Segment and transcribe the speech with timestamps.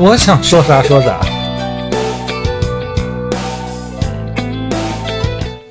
[0.00, 1.18] 我想说啥说啥。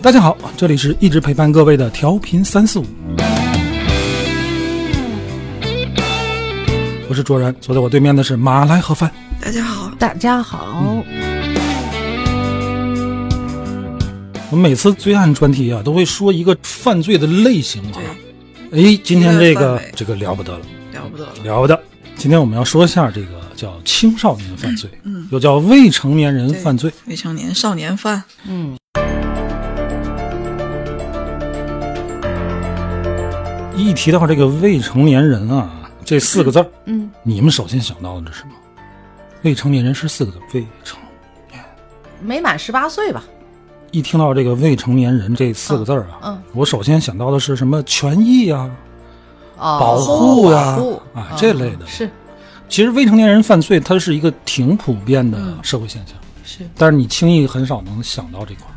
[0.02, 2.85] 大家好，这里是一直陪伴各位的调频三四五，
[7.07, 9.09] 我是卓然，坐在我对面的是马来盒饭。
[9.39, 11.02] 大家好，大家好，
[14.52, 17.95] 我们每次罪案专题啊，都会说一个犯罪的类型啊。
[18.71, 20.59] 对，哎，今天这个这个了不得了，
[20.91, 21.31] 了不得了。
[21.45, 21.81] 了不得。
[22.17, 26.94] 今天我们要说一下这个叫青少年犯罪，嗯又叫未成年人犯罪。
[27.08, 28.77] 未成年少年犯，嗯，
[33.75, 38.52] 一提到这个未成年人啊，这四个字儿，嗯，你们首先想到的是什么？
[39.41, 41.00] 未成年人是四个字，未成
[41.50, 41.59] 年。
[42.22, 43.23] 没满十八岁吧？
[43.91, 48.69] 一听到这个未成年人这四个字儿啊，嗯，我首先想到的是什么权益啊、
[49.58, 50.80] 哦，保护呀、啊
[51.16, 51.88] 嗯这类的。
[51.88, 52.08] 是
[52.69, 58.75] 其实未成年人犯罪，它是一个挺普遍的社会现象，是但是你轻易很少能想到这块儿。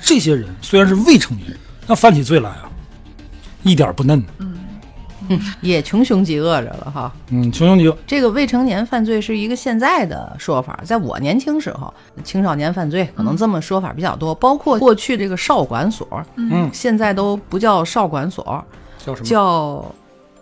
[0.00, 2.70] 这些人虽然是未成年人，那犯起罪来啊，
[3.62, 4.22] 一点儿不嫩。
[4.38, 4.54] 嗯
[5.60, 7.12] 也穷凶极恶着了哈。
[7.30, 7.98] 嗯，穷凶极恶。
[8.06, 11.92] 这个未成年犯罪是一个现在的说法，在我年轻时候，
[12.22, 18.64] 青少年犯罪可能这么说法比较多，包括过去这个少管所，嗯，现在都不叫少管所，
[19.04, 19.26] 叫什么？
[19.26, 19.84] 叫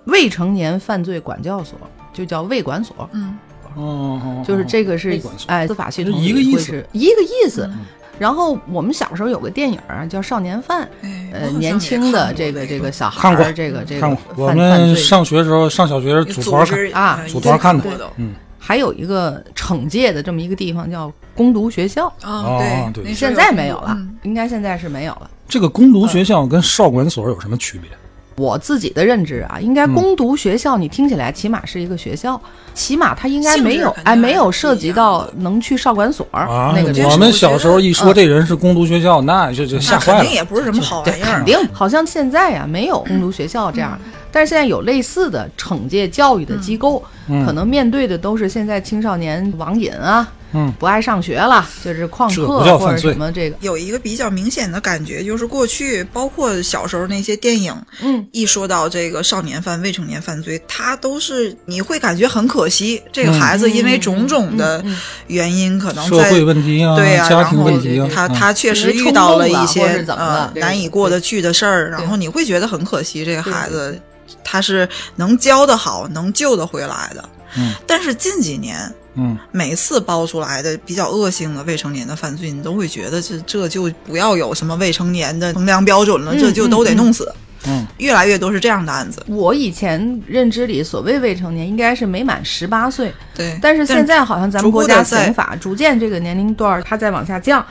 [0.05, 1.79] 未成年犯罪管教所，
[2.15, 3.07] 就叫卫管所。
[3.13, 3.37] 嗯，
[3.75, 7.69] 哦哦，就是这个是哎，司法系统一个意思一个意思。
[8.17, 9.77] 然后我们小时候有个电影
[10.09, 14.47] 叫《少年犯》，哎，呃，年轻的这个这个小孩看过儿，这个这个看过。
[14.47, 17.85] 我们，上学的时候，上小学那个组团看啊呃组团看的
[18.19, 25.29] 嗯，还有一个惩戒的这么一个地方叫攻读学校，啊，哦对对，现在没有了嗯，应该现在是没有了。
[25.49, 27.91] 这个攻读学校跟少管所有什么区别？
[28.37, 32.41] 我自己的认知啊，应该攻读学校，你听起来起码是一个学校，
[32.75, 38.15] 起码它应该没有哎没有涉及到能去少管所儿啊那个，我们小时候一说嗯。
[38.15, 40.25] 这人是攻读学校，那就就吓那肯坏了。
[40.25, 41.37] 定也不是什么好玩意儿。
[41.37, 43.99] 肯，定好像现在呀、没有攻读学校这样，
[44.33, 47.47] 但是现在有类似的惩戒教育的机构，嗯。
[47.47, 64.85] 可能面对的都是现在青少年网瘾啊，嗯，不爱上学了，就是旷课或者什么这个，有一个比较明显的感觉，就是过去包括小时候那些电影，嗯，一说到这个少年犯、未成年犯罪，他都是你会感觉很可惜，这个孩子因为种种的
[65.27, 68.35] 原因，可能在社会问题啊，对呀、家然后庭问题啊，他嗯。
[68.35, 73.99] 他确实遇到了一些呃难以过得去的事儿，然后你会觉得很可惜，这个孩子
[74.45, 77.25] 他是能教的好，能救得回来的。
[77.57, 87.33] 嗯，但是近几年嗯，每次爆出来的比较恶性的未成年的犯罪，你都会觉得这这就不要有什么未成年的衡量标准了，嗯这就都得弄死。
[87.67, 89.25] 嗯，越来越多是这样的案子。
[89.27, 97.65] 我以前认知里所谓未成年应该是没满十八岁，对，但是现在好像咱们国家刑法逐渐这个年龄段儿它在往下降，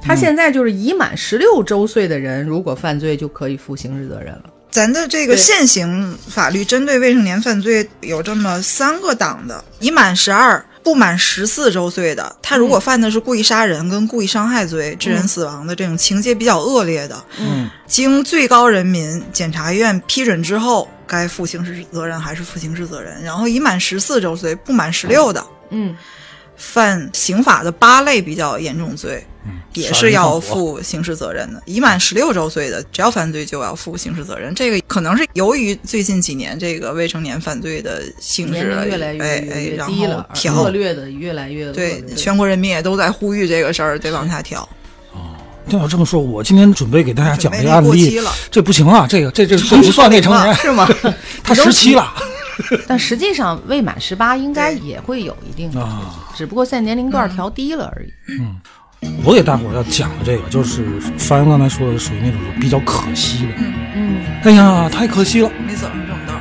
[0.00, 4.44] 它现在就是已满十六周岁的人如果犯罪就可以负刑事责任了。
[4.70, 23.20] 咱的这个现行法律针对未成年犯罪有这么三个档的：已满十二、不满十四周岁的，他如果犯的是故意杀人跟故意伤害罪、致人死亡的这种情节比较恶劣的，嗯，经最高人民检察院批准之后，该负刑事责任还是负刑事责任。
[23.22, 25.96] 然后已满十四周岁、不满十六的，嗯，
[26.56, 29.26] 犯刑法的八类比较严重罪，
[29.72, 31.62] 也是要负刑事责任的。
[31.66, 34.54] 已满十六周岁的，只要犯罪就要负刑事责任。
[34.54, 44.68] 这个可能是由于最近几年这个未成年犯罪的性年质越来越低了，调恶劣的越来越恶对全国人民也都在呼吁这个事儿得往下调。
[45.68, 50.88] 对要这么说，我今天准备给大家讲这个案例准备过期了，这不行啊，这个这这这不算未成年，是吗？
[51.44, 52.12] 他十七了
[52.88, 56.28] 但实际上未满十八应该也会有一定的啊。
[56.34, 58.12] 只不过现在年龄段调低了而已。
[59.24, 60.84] 我给大伙儿要讲的这个，就是
[61.18, 63.52] 帆刚才说的，属于那种比较可惜的。
[63.94, 65.50] 嗯哎呀，太可惜了。
[65.66, 66.34] 没走上正道，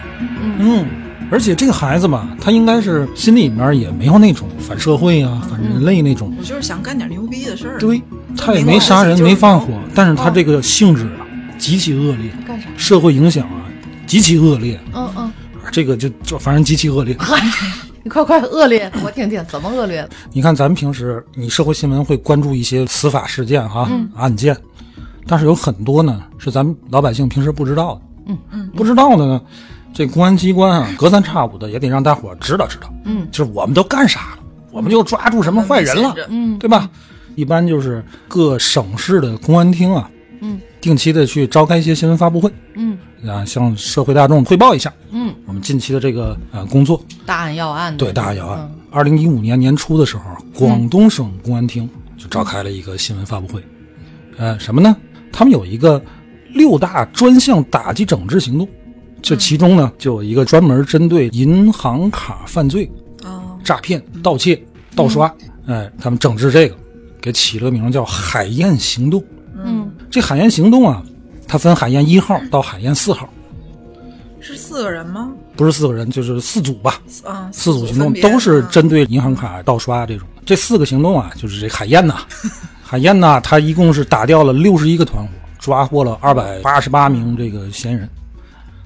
[0.58, 0.86] 嗯，
[1.30, 6.34] 而且这个孩子吧，他应该是心里面也没有那种反社会啊、反人类那种。
[6.40, 7.78] 我就是想干点牛逼的事儿。
[7.78, 8.02] 对，
[8.38, 11.28] 他也没杀人，没放火，但是他这个性质啊
[11.58, 12.68] 极其恶劣，干啥？
[12.78, 13.68] 社会影响啊
[14.08, 15.32] 极其恶劣，嗯嗯，
[15.70, 17.18] 这个就就反正极其恶劣。
[18.04, 20.08] 你快快恶劣， 我听听怎么恶劣？
[20.32, 24.56] 你看，咱们平时你社会新闻会关注一些司法事件哈、案件，
[25.28, 28.02] 但是有很多呢是咱们老百姓平时不知道的。
[28.28, 29.42] 嗯嗯，不知道的呢，
[29.94, 32.92] 这公安机关啊， 隔三差五的也得让大伙儿知道知道。
[33.06, 34.40] 嗯，就是我们都干啥了，
[34.72, 36.90] 我们就抓住什么坏人了，嗯对吧？
[37.36, 40.10] 一般就是各省市的公安厅啊，
[40.42, 42.98] 嗯，定期的去召开一些新闻发布会嗯。
[43.28, 47.04] 啊，向社会大众汇报一下嗯，我们近期的这个呃工作。
[47.26, 47.98] 大案要案的。
[47.98, 48.60] 对，大案要案。
[48.60, 48.80] 嗯。
[48.92, 50.24] 二零一五年年初的时候，
[50.54, 51.88] 广东省公安厅
[52.18, 53.62] 就召开了一个新闻发布会，
[54.38, 54.96] 呃，什么呢？
[55.32, 56.02] 他们有一个
[56.54, 58.68] 六大专项打击整治行动，
[59.22, 62.90] 这其中呢就有一个专门针对银行卡犯罪、
[63.24, 64.60] 哦，诈骗、盗窃、
[64.96, 65.32] 盗刷，
[65.68, 66.76] 哎，他们整治这个，
[67.22, 69.22] 给起了个名叫“海燕行动”。
[70.10, 71.04] 嗯这海燕行动啊，
[71.48, 73.30] 它分海燕一号到海燕四号，
[74.40, 75.32] 是四个人吗？
[75.56, 77.00] 不是四个人，就是四组吧。
[77.24, 80.28] 啊，四组行动都是啊针对银行卡盗刷这种。
[80.46, 82.22] 这四个行动啊，就是这海燕呐，
[82.82, 85.30] 海燕呐，它一共是打掉了六十一个团伙，
[85.60, 88.10] 抓获了二百八十八名这个嫌疑人。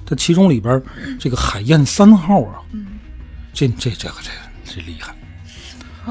[0.04, 0.82] 这其中里边，
[1.18, 2.60] 这个海燕三号啊，
[3.54, 5.14] 这这这个这这厉害，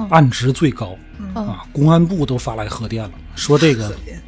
[0.10, 0.98] 案值最高
[1.36, 1.64] 啊！
[1.72, 4.20] 公安部都发来贺电了，说这个逮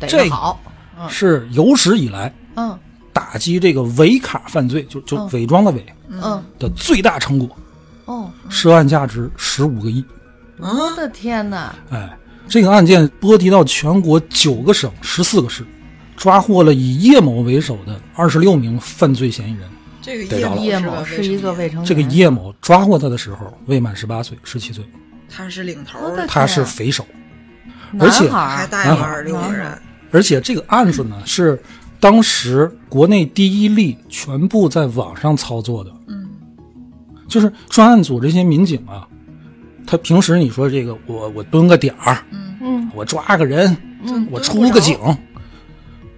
[0.00, 0.60] 这好，
[1.08, 2.78] 是有史以来嗯
[3.12, 7.56] 打击这个伪卡犯罪，就就伪装的伪嗯的最大成果，
[8.04, 10.04] 哦，涉案价值十五个亿。
[10.58, 11.74] 我的天哪！
[11.90, 12.16] 哎，
[12.48, 15.64] 这个案件波及到全国九个省、十四个市，
[16.16, 19.68] 抓获了以叶某为首的二十六名犯罪嫌疑人。
[20.00, 24.84] 这个叶叶某某是一个未成年，这个叶某抓获他的时候未满十八岁，十七岁，
[25.28, 27.04] 他是领头的，他是匪首，
[27.98, 28.48] 而且男孩儿。
[28.56, 29.70] 还带了二十六个人，
[30.10, 31.60] 而且这个案子呢是
[31.98, 35.90] 当时国内第一例全部在网上操作的。
[36.06, 36.28] 嗯，
[37.28, 39.06] 就是专案组这些民警啊，
[39.86, 42.56] 他平时你说这个我我蹲个点儿，嗯。
[42.60, 42.90] 嗯。
[42.94, 44.26] 我抓个人，嗯。
[44.30, 44.98] 我出个警，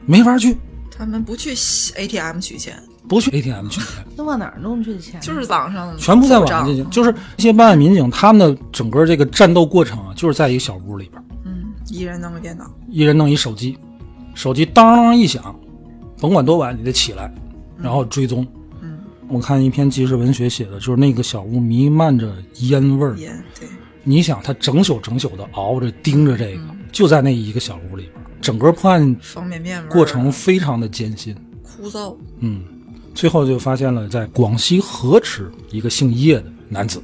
[0.06, 0.56] 没法去，
[0.96, 1.54] 他们不去
[1.96, 2.74] ATM 取钱，
[3.08, 4.04] 不去 ATM 取钱。
[4.16, 5.20] 那往哪儿弄去的钱？
[5.20, 11.38] 就是网上全部在网上进行，就是这些办案民警他们的整个这个战斗过程啊，就是在一个小屋里边，嗯，
[11.90, 13.79] 一人弄个电脑，一人弄一手机，
[14.35, 15.58] 手机当当一响，
[16.20, 17.32] 甭管多晚你得起来，
[17.79, 18.46] 然后追踪。
[18.82, 18.99] 嗯，
[19.29, 23.17] 我看一篇纪实文学写的，就是那个小屋弥漫着烟味儿。
[23.17, 23.69] 烟对，
[24.05, 26.62] 你想，他整宿整宿的熬着盯着这个，
[26.93, 31.35] 就在那一个小屋里边，整个破案方便面过程非常的艰辛。
[31.62, 32.62] 枯燥，嗯，
[33.14, 37.02] 最后就发现了在广西河池一个姓叶的男子，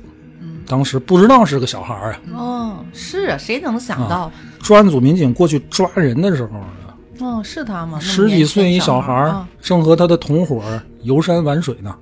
[0.66, 2.20] 当时不知道是个小孩儿啊。
[2.34, 4.30] 哦，是啊，谁能想到？
[4.60, 8.00] 专案组民警过去抓人的时候呢，哦，是他吗？
[8.00, 10.62] 十几岁一小孩儿正和他的同伙
[11.02, 11.94] 游山玩水呢。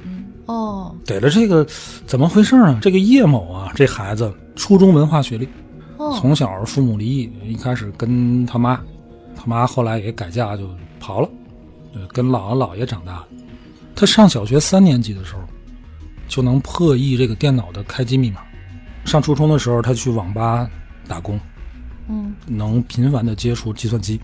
[0.46, 1.66] 哦给了这个
[2.06, 2.78] 怎么回事啊？
[2.82, 5.48] 这个叶某啊，这孩子初中文化学历，
[5.96, 8.80] 哦，从小父母离异，一开始跟他妈，
[9.34, 10.68] 他妈后来也改嫁就
[11.00, 11.28] 跑了，
[11.92, 13.24] 对，跟姥姥姥爷长大的。
[13.94, 15.40] 他上小学三年级的时候，
[16.28, 18.40] 就能破译这个电脑的开机密码。
[19.04, 20.68] 上初中的时候，他去网吧
[21.06, 21.38] 打工，
[22.08, 24.20] 嗯能频繁的接触计算机，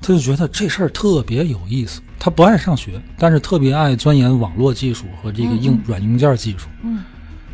[0.00, 2.00] 他就觉得这事儿特别有意思。
[2.18, 6.68] 他不爱上学，但是特别爱钻研网络技术和这个硬软硬件技术。
[6.82, 7.02] 嗯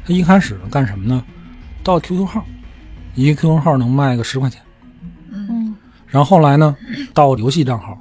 [0.05, 1.23] 他一开始干什么呢？
[1.83, 2.45] 到 QQ 号，
[3.15, 4.61] 一个 QQ 号能卖个十块钱。
[5.33, 5.75] 嗯
[6.07, 6.77] 然后后来呢，
[7.15, 7.99] 到游戏账号、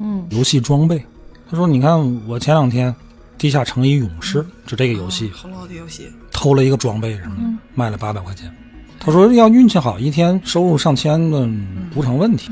[0.00, 1.04] 嗯游戏装备。
[1.48, 2.92] 他说：“你看，我前两天
[3.36, 6.08] 地下城与勇士就这个游戏哦好老的游戏，
[6.44, 7.42] 偷了一个装备什么的，
[7.74, 8.54] 卖了八百块钱。
[9.00, 11.48] 他说要运气好，一天收入上千的
[11.90, 12.50] 不成问题。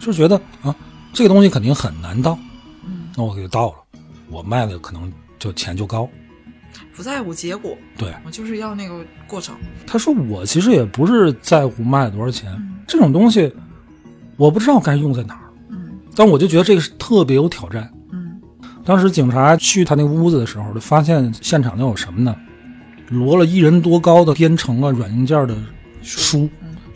[0.00, 0.74] 就觉得啊，
[1.12, 2.38] 这个东西肯定很难盗，
[3.14, 3.74] 那我给它盗了，
[4.30, 6.08] 我卖的可能就钱就高。
[6.96, 9.54] 不在乎结果，对，我就是要那个过程，
[9.86, 12.50] 他说我其实也不是在乎卖了多少钱，
[12.86, 13.54] 这种东西
[14.38, 17.92] 我不知道该用在哪儿，嗯但我就觉得这个是特别有挑战。
[18.10, 18.40] 嗯
[18.86, 22.34] 当时警察去他那屋子的时候，就发现现场就有什么呢？
[23.10, 25.56] 摞了一人多高的编程啊软硬件的
[26.02, 26.48] 书，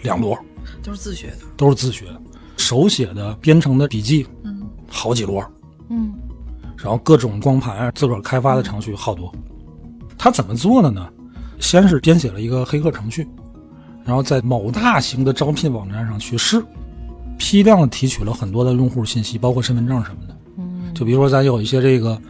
[0.03, 0.39] 两摞
[0.83, 2.21] 都是自学的，都是自学的，
[2.57, 5.45] 手写的编程的笔记嗯好几摞，
[5.89, 6.13] 嗯
[6.77, 9.33] 然后各种光盘啊自个儿开发的程序好多。
[10.19, 11.09] 他怎么做的呢？
[11.61, 13.27] 先是编写了一个黑客程序，
[14.05, 16.63] 然后在某大型的招聘网站上去试，
[17.39, 20.37] 批量的提取了很多的用户信息，包括身份证什么的。
[20.59, 22.21] 嗯，就比如说咱有一些这个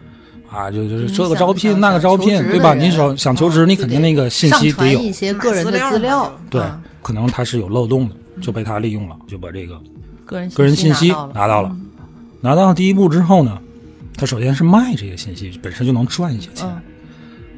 [0.53, 2.75] 啊，就就是这个招聘那个招聘对吧？
[2.75, 9.81] 你想想求职，啊你肯定那个信息得有上传一，些个人的资料，对啊，可能他是有漏洞的，就被他利用了，就把这个
[10.27, 11.75] 个人个人信息拿到了
[12.41, 12.75] 拿到了。
[12.75, 13.59] 第一步之后呢，
[14.17, 16.69] 他首先是卖这些信息，本身就能赚一些钱。
[16.69, 16.83] 嗯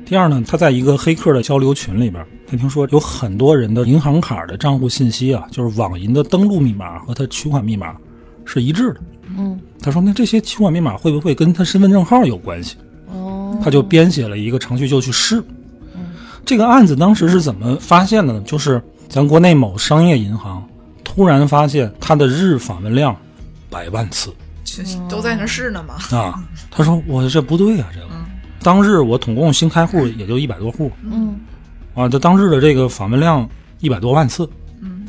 [0.07, 7.97] 第二呢，他在一个黑客的交流群里边，他听说有很多人的银行卡的账户信息啊，就是网银的登录密码和他取款密码
[8.45, 9.01] 是一致的。
[9.37, 12.77] 嗯，他说那这些取款密码会不会跟他身份证号有关系？
[13.09, 15.43] 哦，他就编写了一个程序就去试。
[16.47, 18.43] 这个案子当时是怎么发现的呢？
[18.45, 20.63] 就是咱国内某商业银行
[21.03, 23.17] 突然发现他的日访问量
[23.71, 24.31] 百万次
[24.63, 25.95] 就都在那试呢嘛。
[26.19, 26.45] 啊！
[26.71, 28.09] 他说我这不对啊，这个
[28.63, 31.41] 当日我总共新开户也就一百多户嗯，
[31.95, 33.49] 啊，这当日的这个访问量
[33.81, 34.47] 一百多万次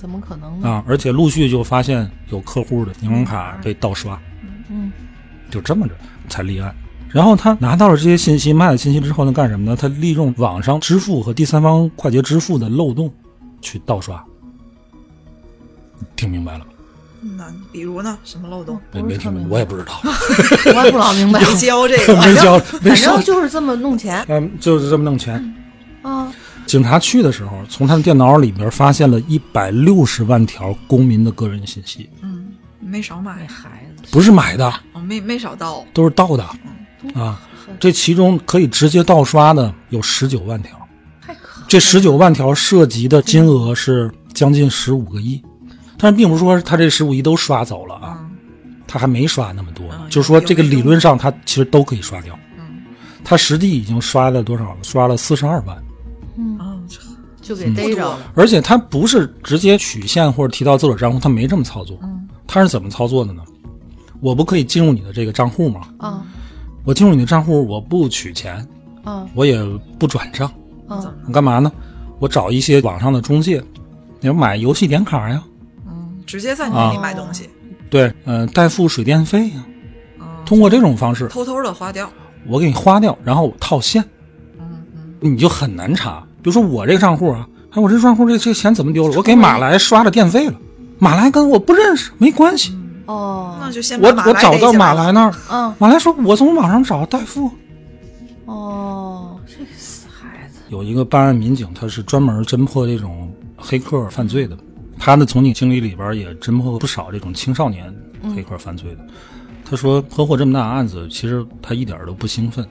[0.06, 0.70] 怎么可能呢？
[0.70, 4.22] 啊，而且陆续就发现有客户的银行卡被盗刷，
[4.70, 4.92] 嗯，
[5.50, 5.96] 就这么着
[6.30, 6.72] 才立案。
[7.10, 9.76] 然后他拿到了这些信息，卖了信息之后呢，干什么呢？
[9.76, 13.12] 他利用网上支付和第三方快捷支付的漏洞
[13.64, 14.24] 去盗刷。
[16.16, 16.66] 听明白了吗？
[17.36, 18.16] 那比如呢？
[18.24, 18.80] 什么漏洞？
[18.92, 20.00] 没没听明白，我也不知道，
[20.76, 21.40] 我也不老明白。
[21.42, 22.14] 没教这个。
[22.22, 23.24] 没教没反正。
[23.24, 25.56] 就是这么弄钱嗯，就是这么弄钱。
[26.04, 26.32] 啊！
[26.76, 32.48] 警察去的时候，从他的电脑里边发现了一百六十万条公民的个人信息，嗯，
[32.82, 35.86] 没少买，孩子不是买的，哦，没没少盗。
[35.94, 36.44] 都是盗的
[37.14, 37.40] 啊。
[37.80, 40.78] 这其中可以直接盗刷的有十九万条，
[41.26, 45.42] 太可这十九万条涉及的金额是将近十五个亿。
[45.98, 48.20] 但是并不是说他这十五亿都刷走了啊，
[48.86, 52.38] 他还没刷那么多呢，嗯就是说这个理论上他其实都可以刷掉。
[52.58, 52.84] 嗯
[53.24, 54.78] 他实际已经刷了多少了？
[54.84, 55.76] 刷了四十二万，
[56.60, 57.00] 哦，这
[57.42, 58.20] 就给逮着了。
[58.36, 61.98] 而且他不是直接取现或者提到自个儿账户，他没这么操作。
[62.04, 63.42] 嗯他是怎么操作的呢？
[64.22, 65.82] 我不可以进入你的这个账户吗？
[65.98, 66.24] 啊
[66.84, 68.66] 我进入你的账户，我不取钱，
[69.04, 69.60] 啊我也
[69.98, 70.48] 不转账，
[70.88, 71.12] 啊！
[71.28, 71.72] 我干嘛呢？
[72.20, 73.62] 我找一些网上的中介，
[74.20, 75.44] 你要买游戏点卡呀，
[75.88, 77.50] 嗯，直接在你啊那里买东西，
[77.90, 79.66] 对，嗯、代付水电费呀，
[80.20, 82.08] 嗯，通过这种方式，偷偷的花掉。
[82.48, 84.04] 我给你花掉，然后套现，
[84.60, 86.25] 嗯嗯，你就很难查。
[86.46, 89.18] 比如说我这个账户啊，哎，我这账户这这钱怎么丢了？
[89.18, 90.54] 我给马来刷了电费了，
[91.00, 92.72] 马来跟我不认识，没关系。
[93.08, 97.50] 哦，那就先我我找到马来那儿，嗯马来说我从网上找代付。
[98.46, 104.56] 哦，这个死孩子，有一个办案民警，他是专门侦破这种黑客犯罪的。
[105.00, 107.92] 他的从警经历里边也侦破不少这种青少年
[108.36, 109.00] 黑客犯罪的。
[109.68, 112.64] 他说破获这么大案子，其实他一点都不兴奋。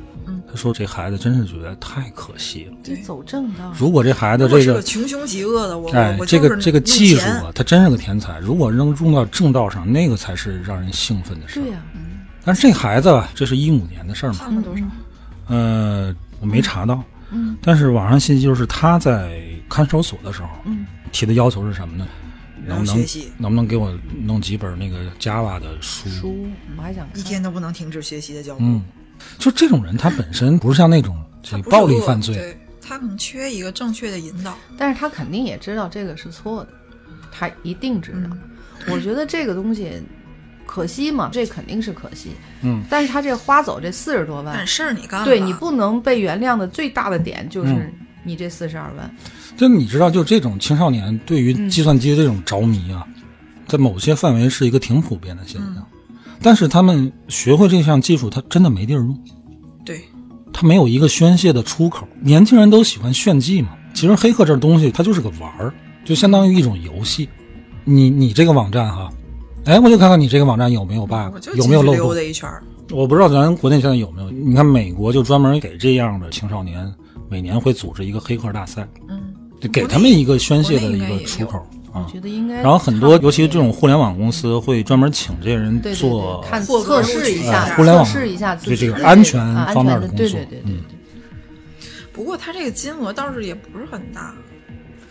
[0.54, 2.76] 他说这孩子真是觉得太可惜了。
[2.80, 3.72] 这走正道。
[3.76, 8.38] 如果这孩子这个个穷凶极恶的，我哎这个这个技术啊，他真是个天才。
[8.38, 11.72] 如果能用到正道上，那个才是让人兴奋的事儿对。
[11.72, 11.82] 呀，
[12.44, 14.84] 但是这孩子吧，这是一五年的事儿嘛，判了多少？
[15.48, 22.06] 呃，我没查到，嗯，但是网上信息就是他在看守所的时候，嗯，提的要求是什么呢？
[22.64, 23.04] 能不能
[23.38, 23.92] 能不能给我
[24.22, 26.08] 弄几本那个 Java 的书？
[26.08, 26.46] 书
[26.78, 28.60] 我还想一天都不能停止学习的脚步。
[28.62, 28.80] 嗯，
[29.38, 31.16] 就这种人，他本身不是像那种
[31.70, 34.56] 暴力犯罪，对他可能缺一个正确的引导。
[34.76, 36.68] 但是他肯定也知道这个是错的，
[37.32, 38.18] 他一定知道。
[38.24, 38.40] 嗯
[38.88, 39.92] 我觉得这个东西
[40.66, 42.32] 可惜嘛，这肯定是可惜。
[42.60, 47.92] 嗯，但是他这花走这四十多万但，事儿你干了，对你不能被原谅的最大的点就是嗯
[48.24, 49.10] 你这四十二万。
[49.56, 53.06] 就你知道，就这种青少年对于计算机的这种着迷啊，
[53.66, 55.83] 在某些范围是一个挺普遍的现象。
[56.44, 59.18] 但是他们学会这项技术，他真的没地儿用，
[59.82, 59.98] 对，
[60.52, 62.06] 他没有一个宣泄的出口。
[62.20, 65.72] 年轻人都喜欢炫技嘛，其实黑客这东西它就是个玩儿，
[66.04, 67.26] 就相当于一种游戏。
[67.84, 69.10] 你你这个网站哈，
[69.64, 72.14] 哎，我就看看你这个网站有没有 bug，有没有漏洞。
[72.90, 74.30] 我不知道咱国内现在有没有。
[74.30, 76.92] 你看美国就专门给这样的青少年
[77.30, 82.04] 每年会组织一个黑客大赛，嗯，就给他们一个宣泄的一个出口啊我。
[82.10, 82.56] 觉得应该。
[82.56, 90.74] 然后很多，尤其这种互联网公司会专门请这些人做，看测试一下，呃互联网测试一下自对己的这个安全啊方面的工作对对对对。
[92.12, 94.34] 不过他这个金额倒是也不是很大，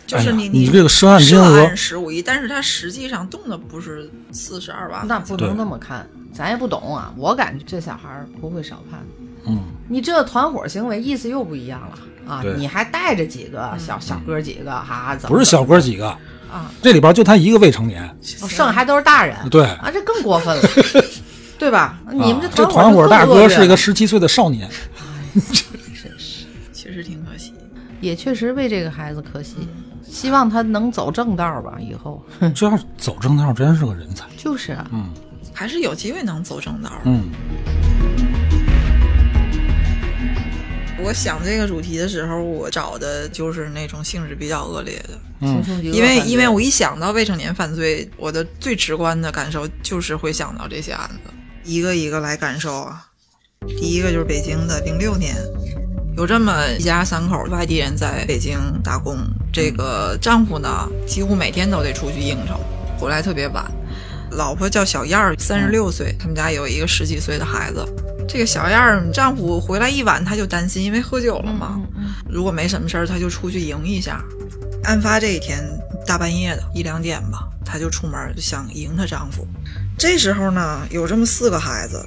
[0.07, 7.13] 就是你你这个涉案金额十五亿，但是他实际上动的不是四十二万，那不能那么看，咱也不懂啊。
[7.17, 9.01] 我感觉这小孩儿不会少判。
[9.45, 9.59] 嗯，
[9.89, 12.41] 你这团伙行为意思又不一样了啊！
[12.57, 16.17] 你还带着几个小小哥几个，哈，怎么不是小哥几个，
[16.53, 16.71] 啊？
[16.81, 18.03] 这里边就他一个未成年。
[18.41, 20.63] 哦剩下还都是大人，对啊，这更过分了，
[21.57, 21.97] 对吧？
[22.11, 24.69] 你们啊这这团伙伙大哥是一个是十七岁的少年，
[25.33, 25.53] 真
[25.93, 27.53] 是 确实挺可惜。
[28.01, 29.55] 也确实为这个孩子可惜，
[30.05, 34.25] 希望他能走正道吧，以后这要是走正道，真是个人才。
[34.37, 35.09] 就是啊，嗯
[35.53, 36.91] 还是有机会能走正道。
[37.05, 37.29] 嗯，
[41.03, 45.19] 我想这个主题的时候，我找的就是那种性质比较恶劣的，
[45.81, 51.31] 因为因为我一想到未成年犯罪，我的最直观的感受就是会想到这些案子，
[51.63, 53.05] 一个一个来感受啊。
[53.67, 55.35] 第一个就是北京的零六年，
[56.15, 59.17] 有这么一家三口外地人在北京打工，
[59.51, 62.59] 这个丈夫呢几乎每天都得出去应酬，
[62.97, 63.69] 回来特别晚。
[64.31, 67.85] 老婆叫小燕儿，三十六岁，他们家有一个十几岁的孩子。
[68.27, 71.79] 这个小燕儿丈夫回来一晚，她就担心，因为喝酒了嘛。
[72.27, 74.23] 如果没什么事儿，她就出去迎一下。
[74.83, 75.63] 案发这一天
[76.05, 79.47] 大半夜的一两点吧，她就出门就想迎她丈夫。
[79.97, 82.05] 这时候呢，有这么四个孩子，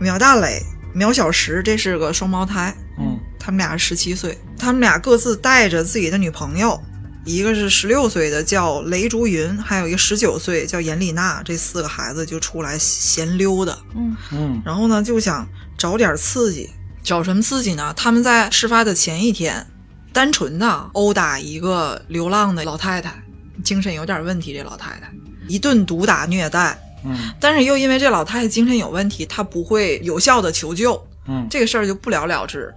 [0.00, 0.60] 苗大磊、
[0.92, 2.74] 苗小石，这是个双胞胎。
[2.98, 6.80] 嗯，他们俩十七岁，他们俩各自带着自己的女朋友，
[7.24, 11.42] 一个是十六岁的叫雷竹云，还有一个十九岁叫严丽娜。
[11.42, 16.68] 这四个孩子就出来闲溜达，嗯嗯然后呢就想找点刺激，
[17.02, 17.92] 找什么刺激呢？
[17.96, 19.66] 他们在事发的前一天，
[20.12, 23.22] 单纯的殴打一个流浪的老太太，
[23.64, 25.10] 精神有点问题，这老太太
[25.48, 32.72] 一顿毒打虐待，嗯但是又因为这老太太精神有问题，她不会有效的求救，嗯这个事儿就不了了之。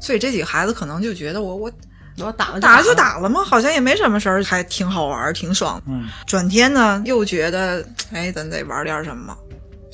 [0.00, 1.72] 所以这几个孩子可能就觉得我我
[2.18, 5.80] 我打了打了就，打了嘛，好像也没什么事儿，还挺好玩儿，挺爽。
[5.86, 9.36] 嗯转天呢，又觉得哎，咱得玩点什么，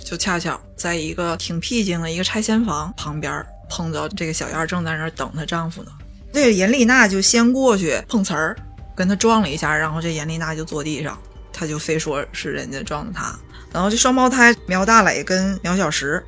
[0.04, 5.90] 就恰巧在一个挺僻静的一个拆迁房旁边碰到这个小燕儿正在那儿等她丈夫呢。
[6.32, 8.56] 这个严丽娜就先过去碰瓷儿，
[8.96, 11.18] 跟她撞了一下，然后这严丽娜就坐地上，
[11.52, 13.34] 她就非说是人家撞的她。
[13.72, 16.22] 然后这双胞胎苗大磊跟苗小石，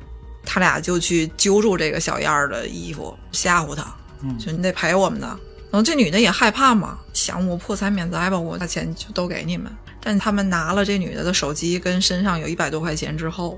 [0.45, 3.83] 他俩就去揪住这个小燕儿的衣服，吓唬她，
[4.23, 5.37] 嗯说你得赔我们的。
[5.71, 9.71] 然后这女的也害怕嘛，想我破财免灾吧，我把钱就都给你们。
[10.01, 13.57] 但他们拿了这女的的手机跟身上有一百多块钱之后，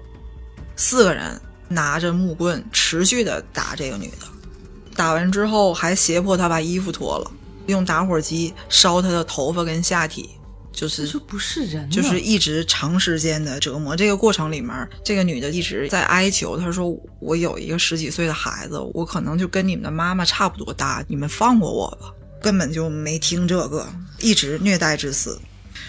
[0.76, 4.28] 四个人拿着木棍持续的打这个女的，
[4.96, 7.32] 打完之后还胁迫她把衣服脱了，
[7.66, 10.30] 用打火机烧她的头发跟下体，
[10.74, 13.96] 就是就不是人，就是一直长时间的折磨。
[13.96, 22.12] 这个过程里面，这个女的一直在哀求，她说：“我有一个十几岁的孩子，我可能就跟你们的妈妈差不多大，你们放过我吧。”
[22.42, 23.88] 根本就没听这个，
[24.20, 25.40] 一直虐待致死，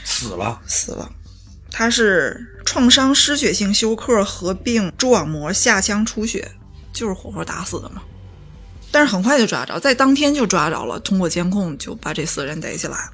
[0.05, 0.61] 死了。
[0.67, 1.11] 死了。
[1.69, 6.53] 她是创伤失血性休克合并蛛网膜下腔出血，
[6.93, 8.01] 就是活活打死的嘛。
[8.93, 13.13] 但是很快就抓着，在当天就抓着了，通过监控就把这四个人逮起来了。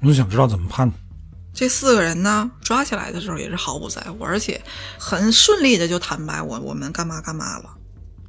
[0.00, 0.96] 我就想知道怎么判的。
[1.58, 4.62] 这四个人呢，抓起来的时候也是毫不在乎，而且
[4.96, 7.76] 很顺利的就坦白我我们干嘛干嘛了。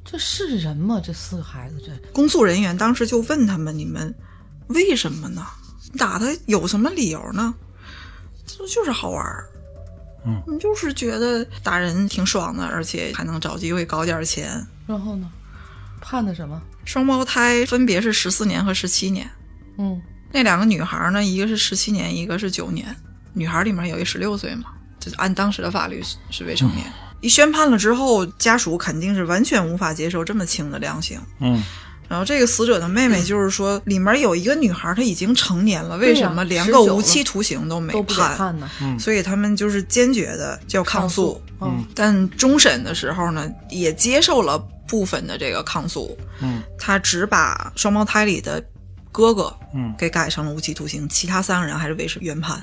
[0.04, 1.00] 这是人吗？
[1.00, 4.12] 这四个孩子这公诉人员当时就问他们：“你们
[4.66, 5.46] 为什么呢？
[5.96, 7.54] 打他有什么理由呢？”
[8.44, 9.48] 这就是好玩儿。
[10.26, 14.66] 嗯，你就是觉得打人挺爽的，而且还能找机会搞点钱。
[14.88, 15.30] 然后呢？
[16.00, 16.60] 判的什么？
[16.84, 19.30] 双胞胎分别是十四年和十七年，
[19.78, 22.96] 嗯，那两个女孩呢，一个是十七年，一个是九年。
[23.32, 24.64] 女孩里面有一十六岁嘛，
[24.98, 26.84] 就是按当时的法律是是未成年。
[27.20, 31.20] 一宣判了之后，家属肯定是完全无法接受这么轻的量刑。
[31.40, 31.62] 嗯
[32.08, 38.36] 然后这个死者的妹妹就是说，里面有一个女孩，她已经成年了，为什么连个无期徒刑都没判？
[38.36, 38.68] 判呢。
[38.98, 41.40] 所以他们就是坚决的要抗诉。
[41.60, 48.60] 嗯，但终审的时候呢，也接受了部分的这个抗诉，嗯他只把双胞胎里的
[49.12, 52.60] 哥哥嗯给改成了无期徒刑，其他三个人还是维持原判。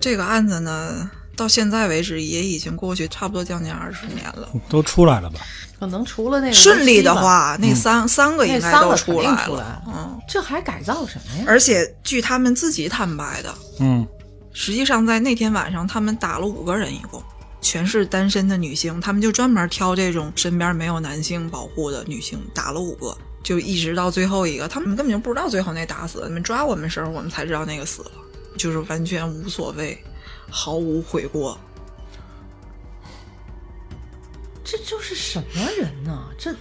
[0.00, 4.48] 这个案子呢，到现在为止也已经过去差不多将近二十年了。
[4.68, 5.40] 都出来了吧？
[5.78, 9.82] 可能除了那个顺利的话，那三、三个应那该都三个肯定来了出来。
[9.86, 11.44] 嗯，这还改造什么呀？
[11.46, 14.06] 而且据他们自己坦白的，嗯
[14.52, 17.22] 实际上在那天晚上，他们打了五个人，一共
[17.60, 28.10] 全是单身的女性，他们就专门挑这种身边没有男性保护的女性，打了五个，就一直到最后一个，他们根本就不知道最后那打死了，你们抓我们时候，我们才知道那个死了，
[28.58, 29.96] 就是完全无所谓，
[30.50, 31.58] 毫无悔过。
[34.62, 36.24] 这就是什么人呢？
[36.36, 36.54] 这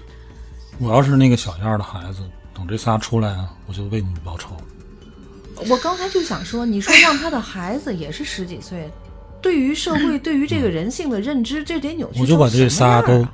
[0.80, 2.20] 我要是那个小燕儿的孩子，
[2.54, 4.56] 等这仨出来啊，我就为你们报仇。
[5.68, 8.90] 我刚才就想说，你说让他的孩子也是十几岁，
[9.42, 13.34] 对于社会、对于这个人性的认知，这得扭曲我就把这仨都啊，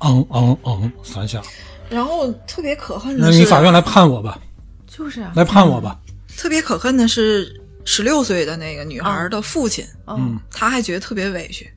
[0.00, 1.42] 嗯嗯嗯三下。
[1.90, 4.38] 然后特别可恨的是，那你法院来判我吧，
[4.86, 5.98] 就是啊，来判我吧。
[6.36, 11.70] 特别可恨的是，十六岁的那个女孩的父亲，嗯，他还觉得特别委屈。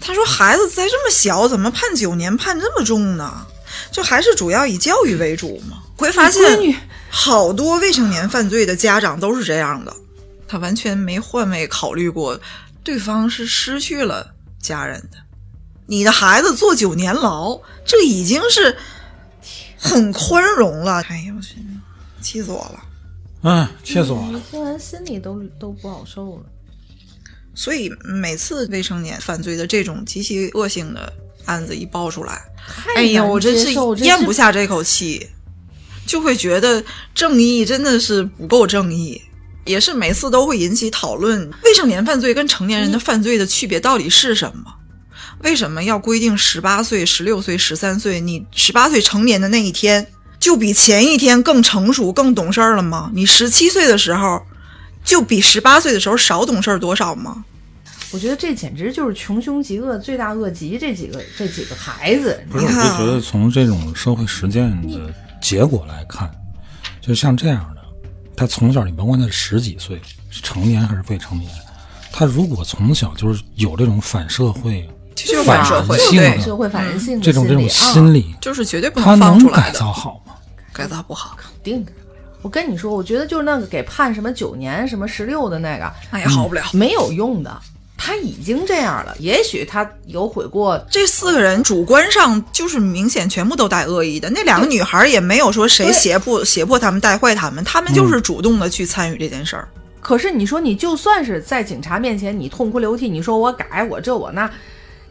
[0.00, 3.46] 他说：“孩子才这么小，怎么判九年判这么重呢？
[3.92, 6.74] 就还是主要以教育为主嘛。”会发现
[7.10, 9.94] 好多未成年犯罪的家长都是这样的，
[10.48, 12.40] 他完全没换位考虑过
[12.82, 15.18] 对方是失去了家人的。
[15.86, 18.74] 你的孩子坐九年牢，这已经是
[19.76, 21.02] 很宽容了。
[21.08, 21.56] 哎呦我去，
[22.22, 22.82] 气死我了！
[23.42, 24.32] 哎，气死我了！
[24.32, 26.44] 你听完心里都都不好受了。
[27.54, 31.12] 所以每次未成年犯罪的这种极其恶性的
[31.46, 33.72] 案子一爆出来，太哎呀，我真是
[34.04, 35.28] 咽不下这口气。
[36.06, 36.82] 就会觉得
[37.14, 39.20] 正义真的是不够正义，
[39.64, 44.74] 也是每次都会引起讨论：未成年犯罪跟成年人的犯罪的区别到底是什么？
[45.44, 48.20] 为什么要规定十八岁、十六岁、十三岁？
[48.20, 50.04] 你十八岁成年的那一天，
[50.40, 53.10] 就比前一天更成熟、更懂事儿了吗？
[53.14, 54.42] 你十七岁的时候，
[55.04, 57.44] 就比十八岁的时候少懂事儿多少吗？
[58.10, 60.76] 我觉得这简直就是穷凶极恶、罪大恶极。
[60.76, 66.28] 这几个这几个孩子，不是，我就觉得从这种社会实践的结果来看，
[67.00, 67.82] 就像这样的，
[68.36, 71.48] 他从小你甭管他十几岁，是成年还是未成年，
[72.10, 80.29] 他如果从小就是有这种反社会、就是反反社会人性社会反人性这种这种心理就是绝对不他放能改出来的，造好吗？
[80.72, 81.92] 改造不好，肯定的。
[82.42, 86.62] 我跟你说，我觉得就是那个给判什么九年、什么十六的那个，那也好不了。
[86.72, 87.60] 没有用的。
[88.02, 99.68] 他已经这样了，也许他有悔过，这四个人主观上就是明显全部都带恶意的，那两个女孩也没有说谁胁迫胁迫他们带坏他们，他们就是主动的去参与这件事儿。
[100.00, 104.50] 可是你说你就算是在警察面前你痛哭流涕，你说我改我这我那，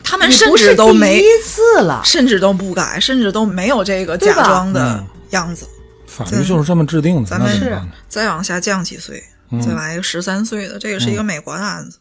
[0.04, 2.02] 他们甚至都没，一次了。
[2.04, 5.68] 甚至都不改，甚至都没有这个假装的嗯样子。
[6.08, 7.90] 法律就是这么制定的，咱们？
[8.08, 12.00] 再往下降几岁，嗯再来一个十三岁的，这个是一个美国的案子，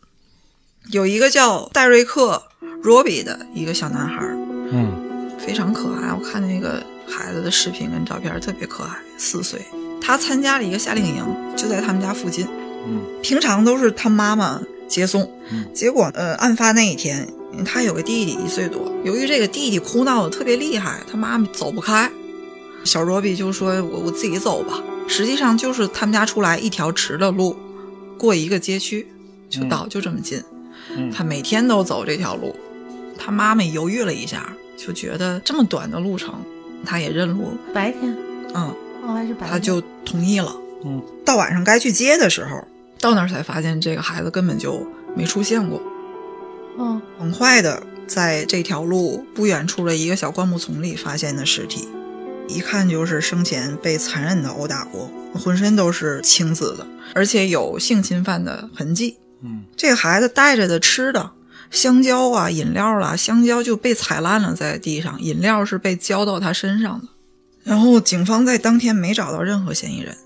[0.91, 2.43] 有一个叫戴瑞克·
[2.83, 4.35] 罗比的一个小男孩儿，
[4.73, 6.13] 嗯非常可爱。
[6.13, 9.61] 我看那个孩子的视频跟照片特别可爱，四岁。
[10.01, 12.47] 他参加了一个夏令营，就在他们家附近。
[12.87, 17.29] 嗯平常都是他妈妈接送，嗯结果呃，案发那一天，
[17.67, 22.11] 他有个弟弟一岁多，由于这个弟弟哭闹的特别厉害，他妈妈走不开，
[22.85, 27.57] 小罗比就说：“我我自己走吧。”实际上就是他们家出来一条直的路，
[28.19, 29.07] 过一个街区
[29.49, 30.43] 就到，就这么近。
[30.97, 32.55] 嗯他每天都走这条路，
[33.19, 36.35] 他妈妈犹豫了一下，就觉得这么短的路程，
[36.85, 38.17] 他也认路，白天
[38.55, 40.55] 嗯，哦，还是白天，他就同意了。
[40.85, 42.63] 嗯到晚上该去接的时候，
[43.01, 45.83] 到那儿才发现这个孩子根本就没出现过。
[46.79, 51.89] 嗯很快的，在这条路不远处的一个小灌木丛里发现的尸体，
[52.49, 59.19] 一看就是生前被残忍的殴打过，浑身都是青紫的，而且有性侵犯的痕迹。
[59.43, 61.31] 嗯这个孩子带着的吃的，
[61.71, 67.09] 香蕉啊、饮料啊，香蕉就被踩烂了在地上，饮料是被浇到他身上的。
[67.63, 70.17] 然后警方在当天没找到任何嫌疑人，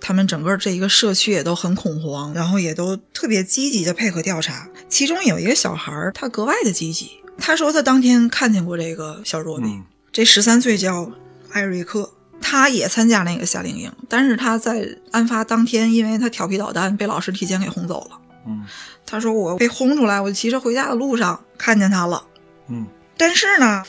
[0.00, 4.66] 他们整个这一个社区也都很恐慌，然后也都特别积极的配合调查。
[4.88, 11.12] 其中有一个小孩儿，他格外的积极，他说他当天看见过这个小若比，嗯这十三岁叫
[11.52, 18.18] 艾瑞克，他也参加那个夏令营，但是他在案发当天，因为他调皮捣蛋，被老师提前给轰走了。
[18.46, 18.64] 嗯
[19.04, 22.22] 他说我被轰出来，我骑车回家的路上看见他了，
[22.68, 23.82] 嗯但是呢，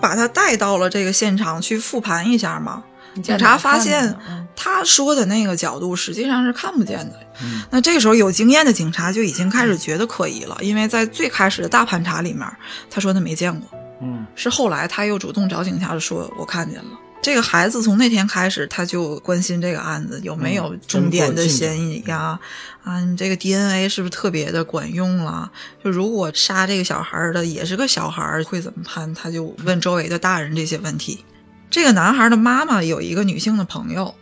[0.00, 2.84] 把他带到了这个现场去复盘一下嘛。
[3.22, 4.14] 警察发现
[4.54, 7.18] 他说的那个角度实际上是看不见的。
[7.42, 12.46] 嗯那这个时候有经验的警察就已经开始觉得可疑了，因为在最开始的大盘查里面，
[12.90, 13.70] 他说他没见过，
[14.02, 16.90] 嗯是后来他又主动找警察说我看见了。
[17.22, 22.38] 这个孩子从那天开始，他就关心这个案子有没有嗯重点的嫌疑呀、
[22.84, 25.50] 啊，你这个 DNA 是不是特别的管用了？
[25.82, 29.12] 就如果杀这个小孩儿的也是个小孩儿，会怎么判？
[29.12, 31.24] 他就问周围的大人这些问题。
[31.68, 34.14] 这个男孩的妈妈有一个女性的朋友，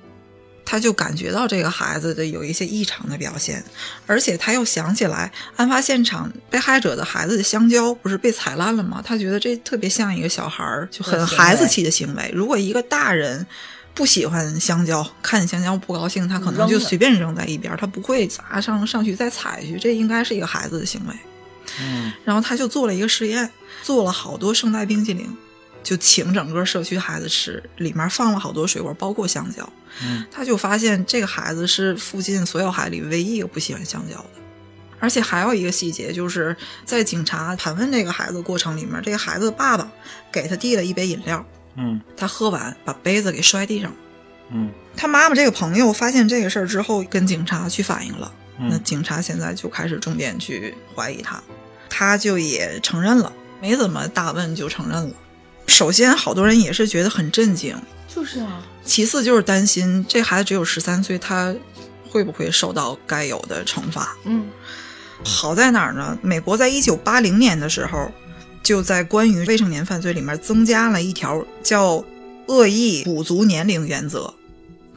[0.65, 3.63] 他就感觉到这个孩子的有一些异常的表现，
[4.07, 9.03] 而且他又想起来案发现场被害者的孩子的香蕉不是被踩烂了吗？
[9.05, 12.31] 他觉得这特别像一个小孩儿就很孩子气的行为。
[12.35, 13.47] 如果一个大人
[13.95, 21.15] 不喜欢香蕉，看见香蕉不高兴，他可能就随便扔在一边儿，他不会砸上上去再踩去，这应该是一个孩子的行为。
[21.81, 23.51] 嗯然后他就做了一个实验，
[23.83, 25.27] 做了好多圣代冰淇淋，
[25.85, 29.73] 就请整个社区孩子吃，里面放了好多水果，包括香蕉。
[30.03, 34.31] 嗯他就发现这个孩子是附近所有孩子里唯一一个不喜欢香蕉的。
[34.99, 39.89] 而且还有一个细节，就是在警察盘问这个孩子的过程里面，这个孩子的爸爸
[40.33, 41.45] 给他递了一杯饮料，
[41.77, 43.97] 嗯他喝完把杯子给摔地上了。
[44.51, 48.33] 嗯他妈妈这个朋友发现这个事儿之后，跟警察去反映了。
[48.59, 51.43] 嗯那警察现在就开始重点去怀疑他，
[51.91, 55.15] 他就也承认了，没怎么大问就承认了。
[55.67, 61.55] 首先，好多人也是觉得很震惊，就是啊，其次就是担心这孩子只有十三岁，他
[62.09, 64.17] 会不会受到该有的惩罚？
[64.25, 64.47] 嗯
[65.25, 66.19] 好在哪儿呢？
[66.21, 68.13] 美国在一九八零年的时候，
[68.63, 72.05] 就在关于未成年犯罪里面增加了一条叫
[72.47, 74.35] 恶意补足年龄原则。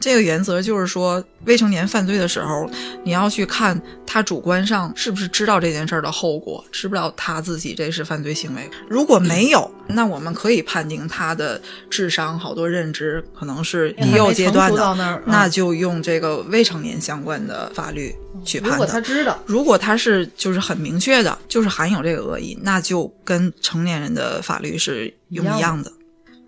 [0.00, 2.70] 这个原则就是说，未成年犯罪的时候，
[3.04, 8.70] 你要去看他主观上是不是知道这件事儿的后果，知不知道他自己这是犯罪行为。
[8.88, 19.00] 如果没有，那我们可以判定他的智商、好多认知可能是低幼阶段的，那就用这个未成年相关的法律去判如果他。
[19.00, 25.90] 知道，如果他是就是很明确的，就是含有这个恶意，那就跟成年人的法律是用一样的。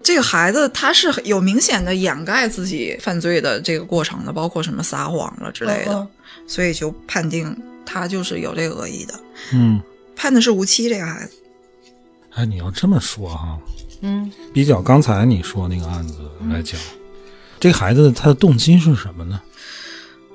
[0.03, 6.09] 这个孩子他是有明显的掩盖自己犯罪的这个过程的，包括什么撒谎了之类的，嗯
[6.47, 9.15] 所以就判定他就是有这个恶意的，
[9.53, 9.81] 嗯，
[10.17, 10.89] 判的是无期。
[10.89, 11.33] 这个孩子，
[12.31, 13.59] 哎，你要这么说哈，
[14.01, 16.17] 嗯，比较刚才你说那个案子
[16.49, 16.81] 来讲，
[17.61, 19.41] 这个孩子他的动机是什么呢？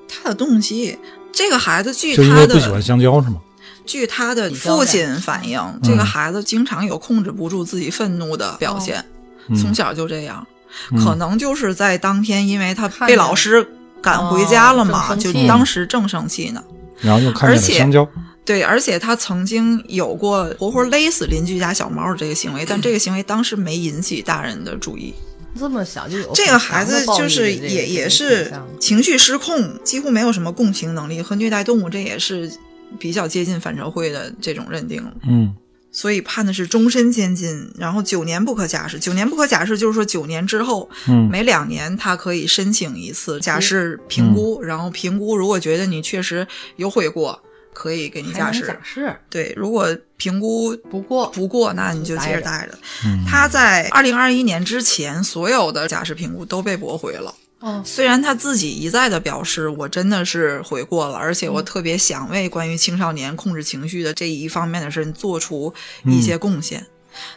[0.07, 0.97] 他的动机，
[1.33, 3.41] 这个孩子据就因他的为不喜欢香蕉是吗？
[3.85, 9.05] 据他的父亲反映，这个孩子经常有控制不住自己愤怒的表现，嗯
[9.61, 10.45] 从小就这样。
[10.47, 10.49] 嗯
[10.97, 13.65] 可能就是在当天，因为他被老师
[14.01, 16.61] 赶回家了嘛，就当时正生气呢。
[16.99, 18.05] 然后又看见香蕉，
[18.43, 25.13] 对，而且他曾经有过活活勒死邻居家小猫的这个行为，但这个行为当时没引起大人的注意。
[25.57, 32.51] 这么小就有这个孩子就是也也是情绪失控，几乎没有什么共情能力和虐待动物，这也是
[32.99, 35.01] 比较接近反社会的这种认定。
[35.25, 35.55] 嗯
[35.95, 38.99] 所以判的是终身监禁，然后九年不可假释。
[38.99, 47.41] 九年不可假释就是说九年之后，嗯每两年他可以申请一次假释评估，然后评估如果觉得你确实有悔过，
[47.73, 48.67] 可以给你假释。
[48.67, 52.77] 假释，对，如果评估不过不过，那你就接着待着。
[53.05, 57.33] 嗯，他在二零二一年之前，所有的假释评估都被驳回了。
[57.65, 65.73] 哦，虽然他自己一再的表示，我真的是悔过了，而且嗯我特别想为关于青少年控制情绪的这一方面的事做出
[66.05, 66.85] 一些贡献。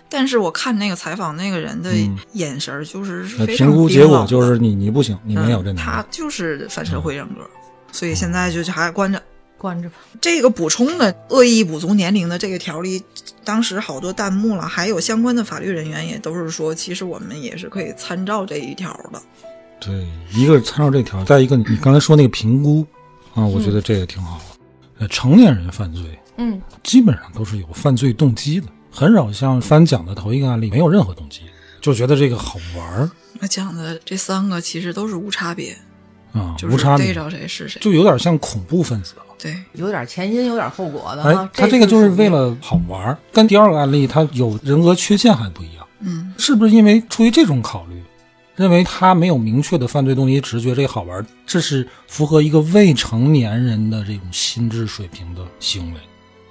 [0.06, 6.06] 但是我看那个采访那个人的嗯眼神儿，就是那非常评估结果就是你你不行，你没有这嗯他能力。
[6.10, 7.48] 就是反社会人格，
[7.90, 9.22] 所以现在就是还关着。
[9.56, 9.96] 关着吧。
[10.20, 13.02] 这个补充的恶意补足年龄的这个条例，
[13.42, 19.20] 当时好多弹幕了，还有相关的法律人员也都是说，其实我们也是可以参照这一条的。
[19.80, 22.86] 对，一个是参照这条，再一个你你刚才说那个评估
[23.34, 24.44] 啊，我觉得这个挺好的。
[24.98, 26.02] 呃，成年人犯罪
[26.36, 31.42] 嗯，基本上都是有犯罪动机的，很少像翻讲的头一个案例没有任何动机，
[31.80, 33.10] 就觉得这个好玩儿
[33.40, 35.76] 我讲的这三个其实都是无差别，
[36.32, 37.80] 啊，无差别，逮着谁是谁。
[37.80, 39.22] 就有点像恐怖分子了。
[39.40, 48.02] 对，有点前因有点后果的哎。，他这个就是为了了好玩儿，跟第二个案例他有人格缺陷还不一样，嗯，是不是因为出于这种考虑，
[48.58, 56.00] 认为他没有明确的犯罪动机，只是觉得这个好玩儿，这是符合一个未成年人的这种心智水平的行为，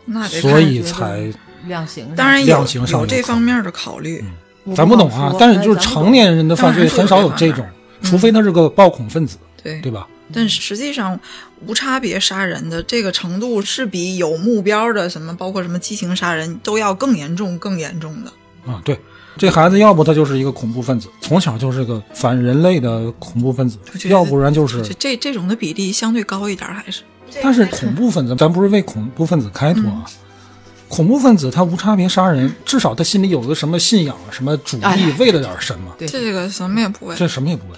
[0.05, 1.31] 那得所以才
[1.65, 4.23] 量刑，当然有量刑上有这方面的考虑。
[4.63, 7.65] 我咱不懂啊但是就是成年人的犯罪很少有这种，
[8.01, 9.79] 除非他是个暴恐分子，对。
[9.81, 10.07] 对吧？
[10.33, 11.17] 但实际上，
[11.65, 18.31] 无差别杀人的这个程度是比有目标的什么，包括什么激情杀人都要更严重、更严重的。
[18.69, 18.99] 啊，对，
[19.37, 27.03] 这孩子要不他就是一个恐怖分子，从小就是个反人类的恐怖分子要不然就是这这这种的比例相对高一点，还是
[27.43, 30.05] 但是恐怖分子，咱不是为恐怖分子开脱啊。
[30.89, 37.15] 恐怖分子他无差别杀人，至少他心里有个什么信仰、什么主哎义，为了点什么，对这个什么也不为。
[37.15, 37.77] 这什么也不为。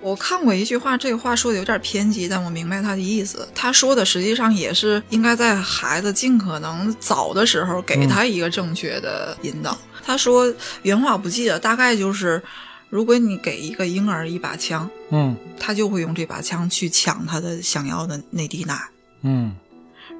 [0.00, 3.48] 我看过一句话，这个话说的有点偏激，但我明白他的意思。
[3.52, 9.76] 他说的实际上也是应该在孩子尽可能早的时候给他一个正确的引导。
[10.06, 12.40] 他说原话不记得，大概就是，
[12.88, 18.80] 如果你给一个婴儿一把枪，嗯他就会用这把枪去抢他的想要的内滴奶。
[19.22, 19.56] 嗯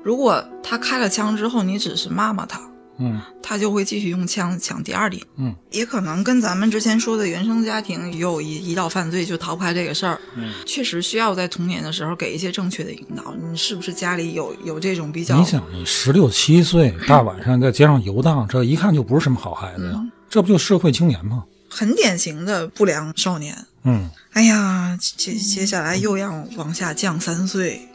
[0.03, 2.61] 如果他开了枪之后，你只是骂骂他，
[2.99, 5.25] 嗯他就会继续用枪抢第二滴。
[5.37, 10.21] 嗯，也可能跟咱们之前说的原生家庭也有一一道犯罪就逃不开这个事儿。
[10.35, 13.35] 嗯，确实需要在童年的时候给一些正确的引导。
[13.35, 15.39] 你是不是家里有有这种比较？
[15.39, 21.45] 你想，你十六七岁， 大晚上在街上游荡，这一看就不是什么好孩子呀，嗯这不就社会青年吗？
[21.69, 23.57] 很典型的不良少年？
[23.85, 27.89] 嗯哎呀，接接下来又要往下降三岁、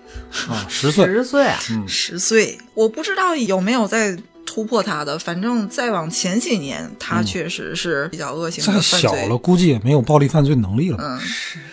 [0.47, 4.17] 啊，十岁，十岁啊，十岁，我不知道有没有在
[4.51, 5.17] 突破他的。
[5.17, 8.99] 反正再往前几年，他确实是比较恶性的再犯罪。
[8.99, 10.97] 小了，估计也没有暴力犯罪能力了。
[10.99, 11.17] 嗯，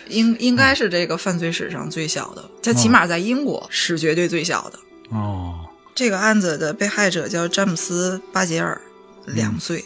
[0.07, 4.79] 应应该是这个犯罪史上最小的，他起码在英国是绝对最小的。
[5.09, 5.59] 哦，
[5.93, 8.79] 这个案子的被害者叫詹姆斯·巴杰尔，
[9.25, 9.83] 两岁，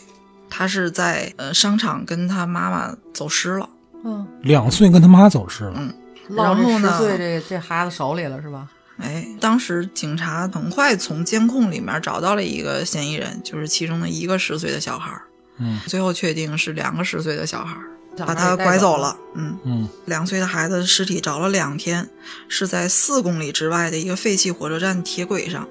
[0.49, 3.67] 他是在呃商场跟他妈妈走失了。
[4.05, 5.73] 嗯，两岁跟他妈走失了。
[5.77, 5.91] 嗯
[6.29, 8.69] 落然后呢这十岁这这孩子手里了是吧？
[9.03, 15.21] 哎，当时警察很快从监控里面找到了一个嫌疑人，就是其中的一个十岁的小孩儿。
[15.59, 17.85] 嗯最后确定是两个十岁的小孩儿。
[18.15, 19.17] 把他拐走了。
[19.33, 22.07] 嗯嗯两岁的孩子尸体找了两天，
[22.47, 25.67] 是在四公里之外的一个废弃火车站铁轨上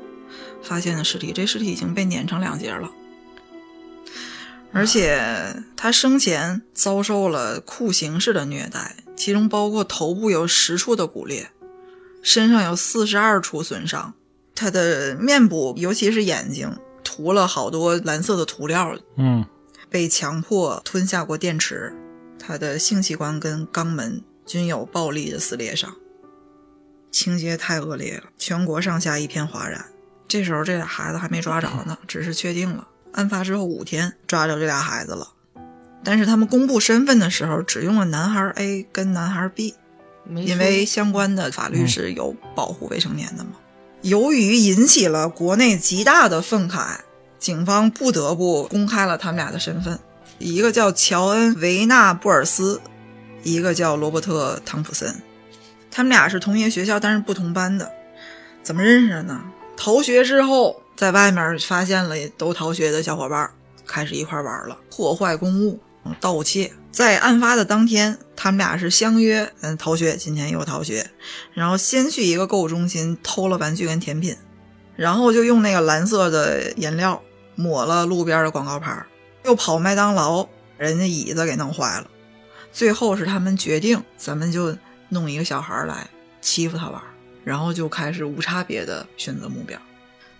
[0.60, 1.30] 发现的尸体。
[1.32, 2.90] 这尸体已经被碾成两截了，
[4.72, 11.48] 而且他生前遭受了酷刑式的虐待，其中包括头部有十处的骨裂，
[12.22, 14.14] 身上有四十二处损伤，
[14.54, 19.44] 他的面部尤其是眼睛涂了好多蓝色的涂料，嗯。
[19.90, 21.94] 被强迫吞下过电池，
[22.38, 25.94] 他的性器官跟肛门均有暴力的撕裂伤，
[27.10, 29.84] 情节太恶劣了，全国上下一片哗然。
[30.26, 35.28] 这时候这俩孩子还没抓着呢，只是确定了案发之后五天抓着这俩孩子了，
[36.02, 39.81] 但是他们公布身份的时候只用了男孩 A 跟男孩 B，没
[40.28, 43.50] 因为相关的法律是有保护未成年的嘛。
[44.02, 46.96] 由于引起了国内极大的愤慨，
[47.38, 49.98] 警方不得不公开了他们俩的身份，
[50.38, 52.80] 一个叫乔恩·维纳布尔斯，
[53.42, 55.14] 一个叫罗伯特·汤普森。
[55.90, 57.90] 他们俩是同一个学校，但是不同班的。
[58.62, 59.40] 怎么认识的呢？
[59.76, 63.50] 逃学之后，在外面发现了都逃学的小伙伴，
[63.86, 65.78] 开始一块玩了，破坏公物、
[66.20, 66.72] 盗窃。
[66.92, 71.10] 在案发的当天，他们俩是相约，嗯，逃学，今天又逃学，
[71.54, 74.36] 然后先去一个购物中心偷了玩具跟甜品，
[74.94, 77.20] 然后就用那个蓝色的颜料
[77.54, 79.04] 抹了路边的广告牌，
[79.46, 82.06] 又跑麦当劳，人家椅子给弄坏了。
[82.70, 84.76] 最后是他们决定，咱们就
[85.08, 86.06] 弄一个小孩来
[86.42, 87.02] 欺负他玩，
[87.42, 89.80] 然后就开始无差别的选择目标。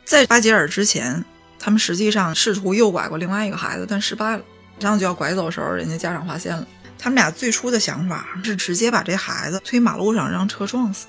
[0.05, 1.25] 在巴杰尔之前，
[1.59, 4.45] 他们实际上试图诱拐过另外一个孩子，但失败了。
[4.83, 6.66] 然后就要拐走的时候，人家家长发现了。
[6.99, 11.07] 他们俩最初的想法是直接把这孩子推马路上让车撞死，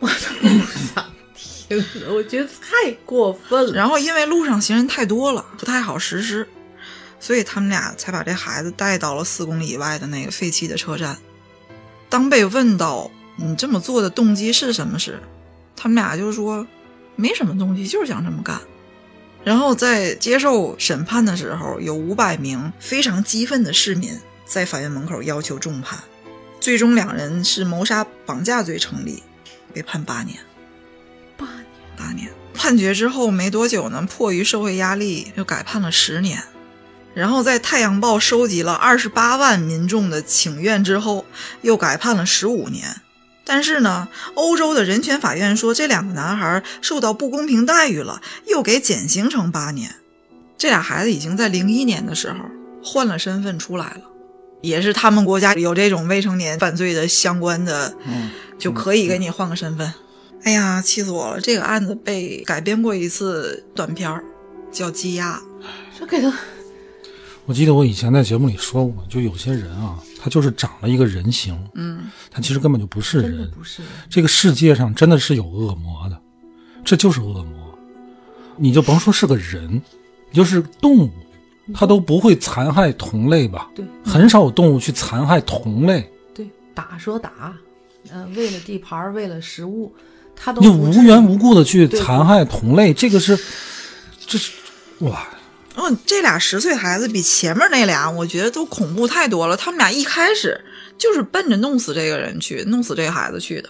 [1.68, 3.72] 听着，我觉得太过分了。
[3.72, 6.46] 然后因为路上行人太多了，不太好实施，
[7.18, 11.16] 所以他们俩才把这孩子带到了四公里以外的那个废弃的车站。
[12.10, 15.18] 当被问到你这么做的动机是什么时，
[15.74, 16.66] 他们俩就说
[17.16, 18.60] 没什么动机，就是想这么干。
[19.48, 25.98] 然后在接受审判的时候，有五百名非常激愤的市民在法院门口要求重判，
[26.60, 29.22] 最终两人是谋杀、绑架罪成立，
[29.72, 30.38] 被判八年。
[31.38, 31.64] 八年，
[31.96, 32.30] 八年。
[32.52, 36.42] 判决之后没多久呢，迫于社会压力，又改判了十年。
[37.14, 41.24] 然后在《太阳报》收集了二十八万民众的请愿之后，
[41.62, 43.00] 又改判了十五年。
[43.48, 49.90] 但是呢，欧洲的人权法院说这两个男孩受到不公平待遇了，又给减刑成八年。
[50.58, 52.38] 这俩孩子已经在零一年的时候
[52.84, 54.02] 换了身份出来了，
[54.60, 59.94] 也是他们国家有这种未成年犯罪的相关的，嗯，就可以给你换个身份。
[60.44, 61.40] 哎呀，气死我了！
[61.40, 64.22] 这个案子被改编过一次短片儿，
[64.70, 65.40] 叫《羁押》。
[65.98, 66.30] 这给他
[67.46, 69.96] 我记得我以前在节目里说过，就有些人啊，
[70.28, 73.50] 他就是长了一个人形，嗯，他其实根本就不是人。
[73.50, 73.90] 不是人。
[74.10, 76.20] 这个世界上真的是有恶魔的，
[76.84, 77.78] 这就是恶魔。
[78.58, 79.80] 你就甭说是个人，
[80.28, 81.10] 你就是动物，
[81.72, 83.70] 它都不会残害同类吧？
[83.74, 87.56] 对很少有动物去残害同类，对，打说打，
[88.10, 89.94] 呃，为了地盘，为了食物，
[90.36, 93.34] 它都你无缘无故的去残害同类，这个是，
[94.26, 94.52] 这是
[94.98, 95.26] 哇，
[95.80, 99.56] 嗯，这俩十岁孩子比前面那俩，我觉得都恐怖太多了。
[99.56, 100.60] 他们俩一开始
[100.98, 103.68] 就是奔着弄死这个人去，弄死这个孩子去的。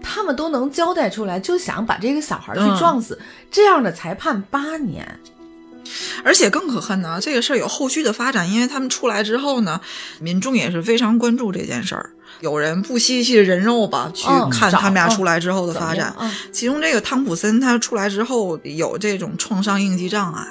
[0.00, 3.18] 他们都能交代出来，就想把这个小孩去嗯撞死，
[3.50, 5.18] 这样的才判八年。
[6.24, 9.80] 而且更可恨呢，这个事儿有后续的发展，因为他们出来之后呢，
[10.20, 12.10] 民众也是非常关注这件事儿。
[12.40, 16.14] 有人不惜去人肉吧，去嗯看他们俩出来之后的发展。
[16.52, 20.46] 其中这个汤普森他出来之后有这种创伤应激障碍，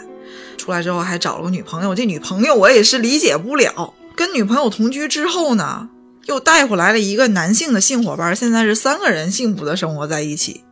[0.65, 3.93] 出来之后还找了个女朋友，这女朋友我也是理解不了。
[4.15, 5.87] 跟女朋友同居之后呢，
[6.23, 10.63] 又带回来了一个男性的性伙伴，现在是三个人幸福的生活在一起。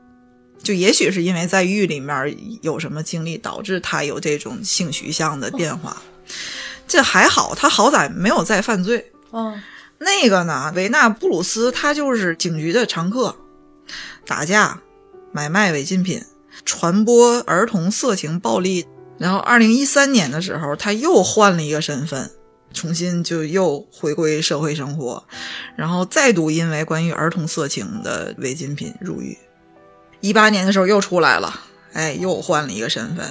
[0.63, 6.01] 就也许是因为在狱里面有什么经历，导致他有这种性取向的变化。
[6.87, 9.11] 这还好，他好歹没有再犯罪。
[9.31, 9.61] 嗯，
[9.99, 13.35] 那个呢，维纳布鲁斯他就是警局的常客，
[14.25, 14.79] 打架、
[15.31, 16.23] 买卖违禁品、
[16.65, 18.87] 传播儿童色情暴力。
[19.23, 22.29] 然后，二零一三年的时候，他又换了一个身份，
[22.73, 25.23] 重新就又回归社会生活，
[25.77, 29.37] 然后再度因为关于儿童色情的违禁品入狱。
[30.19, 31.57] 一八年的时候又出来了，
[31.93, 33.25] 哎，又换了一个身份。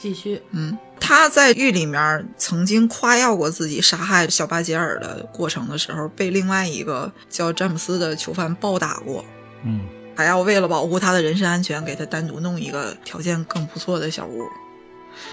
[0.00, 9.24] 继续，嗯，他在狱里面曾经夸耀过自己杀害小巴杰尔的过程的时候，被另外一个叫詹姆斯的囚犯暴打过，
[9.64, 9.80] 嗯，
[10.14, 14.44] 还要为了保护他的人身安全，给他单独弄一个条件更不错的小屋。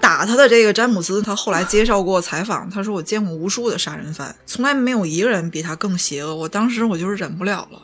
[0.00, 6.34] 打他的这个詹姆斯，他后来接受过采访，他说：“我见过无数的杀人犯，从来没有一个人比他更邪恶。
[6.34, 7.82] 我当时我就是忍不了了。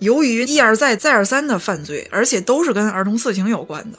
[0.00, 3.98] 由于一而再、再而三的犯罪，而且都是跟儿童色情有关的，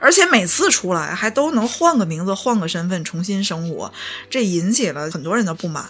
[0.00, 3.92] 而且每次出来还都能换个名字、换个身份重新生活，
[4.30, 5.84] 这引起了很多人的不满。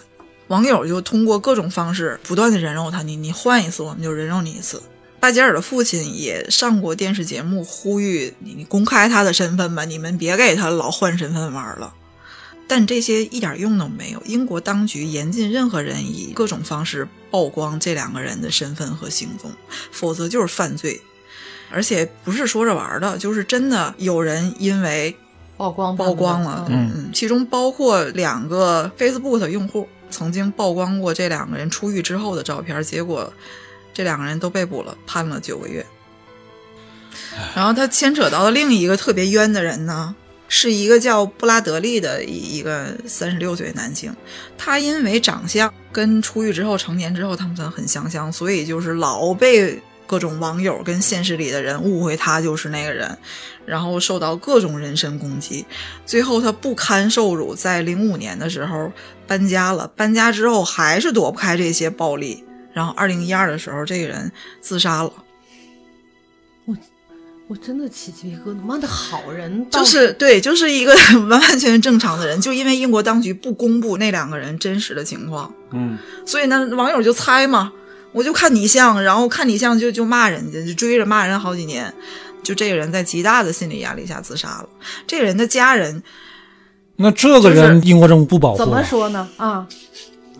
[0.47, 4.81] 网友就通过各种方式不断的人肉他，你你换一次，我们就人肉你一次。”
[5.23, 11.93] 巴吉尔的父亲也上过电视节目，呼吁你你公开他的身份吧，你们别给他老换身份玩了。
[12.67, 14.21] 但这些一点用都没有。
[14.25, 19.49] 英国当局严禁任何人以各种方式曝光这两个人的身份和行踪，
[19.93, 20.99] 否则就是犯罪。
[21.71, 25.15] 而且不是说着玩的，就是真的有人因为
[25.55, 33.31] 曝光曝光了，嗯，嗯，其中包括两个 Facebook 的用户曾经曝光过这两个人出狱之后的照片，结果。
[33.93, 35.85] 这两个人都被捕了，判了九个月。
[37.55, 40.15] 然后他牵扯到的另一个特别冤的人呢，
[40.47, 44.15] 是一个叫布拉德利的一一个三十六岁男性。
[44.57, 53.17] 他因为长相跟出狱之后成年之后他们很相像，所以就是老被各种网友跟现实里的人误会他就是那个人，
[53.65, 55.65] 然后受到各种人身攻击。
[56.05, 58.91] 最后他不堪受辱，在零五年的时候
[59.25, 59.87] 搬家了。
[59.95, 62.43] 搬家之后还是躲不开这些暴力。
[62.73, 65.11] 然后，二零一二的时候，这个人自杀了。
[66.65, 66.75] 我
[67.47, 68.61] 我真的起鸡皮疙瘩！
[68.61, 70.93] 妈的好人，就是对，就是一个
[71.29, 77.71] 完完全全正常的人，就因为英国当局不公布那两个人真实的情况，嗯，所以呢，网友就猜嘛，
[78.11, 81.93] 我就看你像，然后看你像就就骂人家，就追着骂人好几年。
[82.43, 84.67] 就这个人在极大的心理压力下自杀了。
[85.07, 86.03] 这个人的家人，
[86.97, 88.57] 那这个人英国政府不保护？
[88.57, 89.29] 怎么说呢？
[89.37, 89.65] 啊？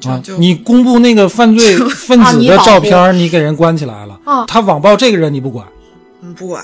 [0.10, 0.22] 啊！
[0.38, 4.20] 你公布那个犯罪 分子的照片，你给人关起来了。
[4.26, 5.68] 啊，他网暴这个人你不管？
[6.22, 6.64] 嗯，不管。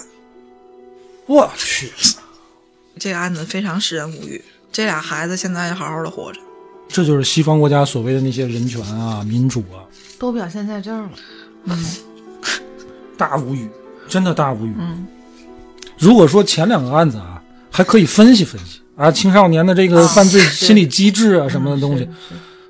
[1.26, 1.92] 我去，
[2.98, 4.44] 这个案子非常使人无语。
[4.72, 6.40] 这俩孩子现在好好的活着。
[6.88, 9.86] 这就是西方国家所谓的那些人权啊、民主啊，
[10.18, 11.12] 都表现在这儿了。
[11.66, 11.86] 嗯，
[13.16, 13.70] 大无语，
[14.08, 14.74] 真的大无语。
[14.80, 15.06] 嗯，
[16.00, 22.10] 如果说前两个案子啊，还可以分析分析啊，青少年的这个犯罪心理机制啊，什么的东西。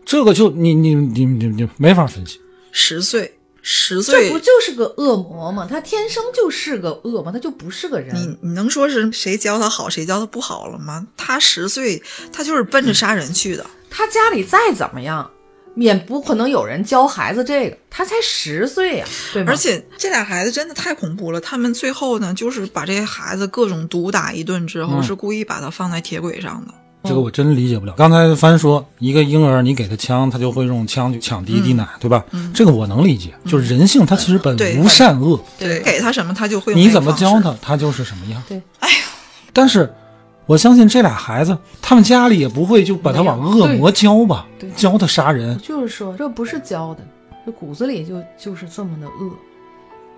[0.09, 2.41] 这个就你你你你你没法分析。
[2.71, 5.67] 十岁，十岁，这不就是个恶魔吗？
[5.69, 8.15] 他天生就是个恶魔，他就不是个人。
[8.15, 11.05] 你你能说是谁教他好，谁教他不好了吗？
[11.15, 12.01] 他十岁，
[12.33, 13.63] 他就是奔着杀人去的。
[13.87, 15.29] 他家里再怎么样，
[15.75, 17.77] 也不可能有人教孩子这个。
[17.87, 21.39] 他才十岁呀，对而且这俩孩子真的太恐怖了。
[21.39, 26.73] 他们最后呢，就是把这些孩子各种毒打一顿之后，是故意把他放在铁轨上的。
[27.03, 27.93] 这个我真理解不了。
[27.97, 32.23] 刚才帆说，一个婴儿你给他枪，他就会用枪去抢第一滴奶，对吧？
[32.53, 35.39] 这个我能理解，就是人性，他其实本无善恶。
[35.57, 36.75] 对，给他什么他就会。
[36.75, 38.43] 你怎么教他，他就是什么样。
[38.49, 38.95] 对，哎呀，
[39.53, 39.93] 但是
[40.45, 44.45] 我相信这俩孩子，他们家里也不会就把他往恶魔教吧？
[44.75, 45.57] 教他杀人。
[45.59, 47.07] 就是说，这不是教的，
[47.45, 49.31] 这骨子里就就是这么的恶。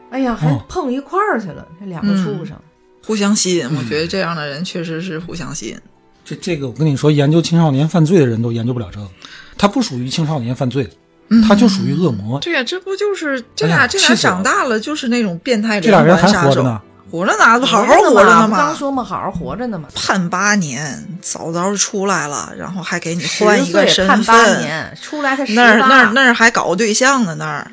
[0.10, 2.58] 哎呀，还碰一块儿去了，这两个畜生
[3.06, 3.66] 互相吸引。
[3.78, 5.78] 我觉得这样的人确实是互相吸引。
[6.24, 9.08] 这这个我跟你说，研究青少年犯罪的人都研究不了这个，
[9.58, 10.90] 他不属于青少年犯罪，
[11.48, 12.40] 他就属于恶魔。
[12.40, 18.58] 对呀，这不就是这俩这俩长大了就是那种变态这俩人还活着呢，活着呢，好好活着呢嘛。
[18.58, 19.88] 刚说嘛，好好活着呢嘛。
[19.96, 24.24] 判八年，早早出来了，然后还给你换一个身份。
[24.24, 25.62] 判八年，出来才十八。
[25.64, 27.70] 那儿那儿那儿还搞对象呢，那儿。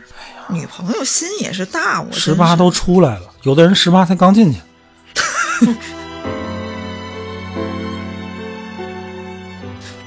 [0.51, 4.59] 女朋友心也是大，我十八都出来了，有的人十八才刚进去。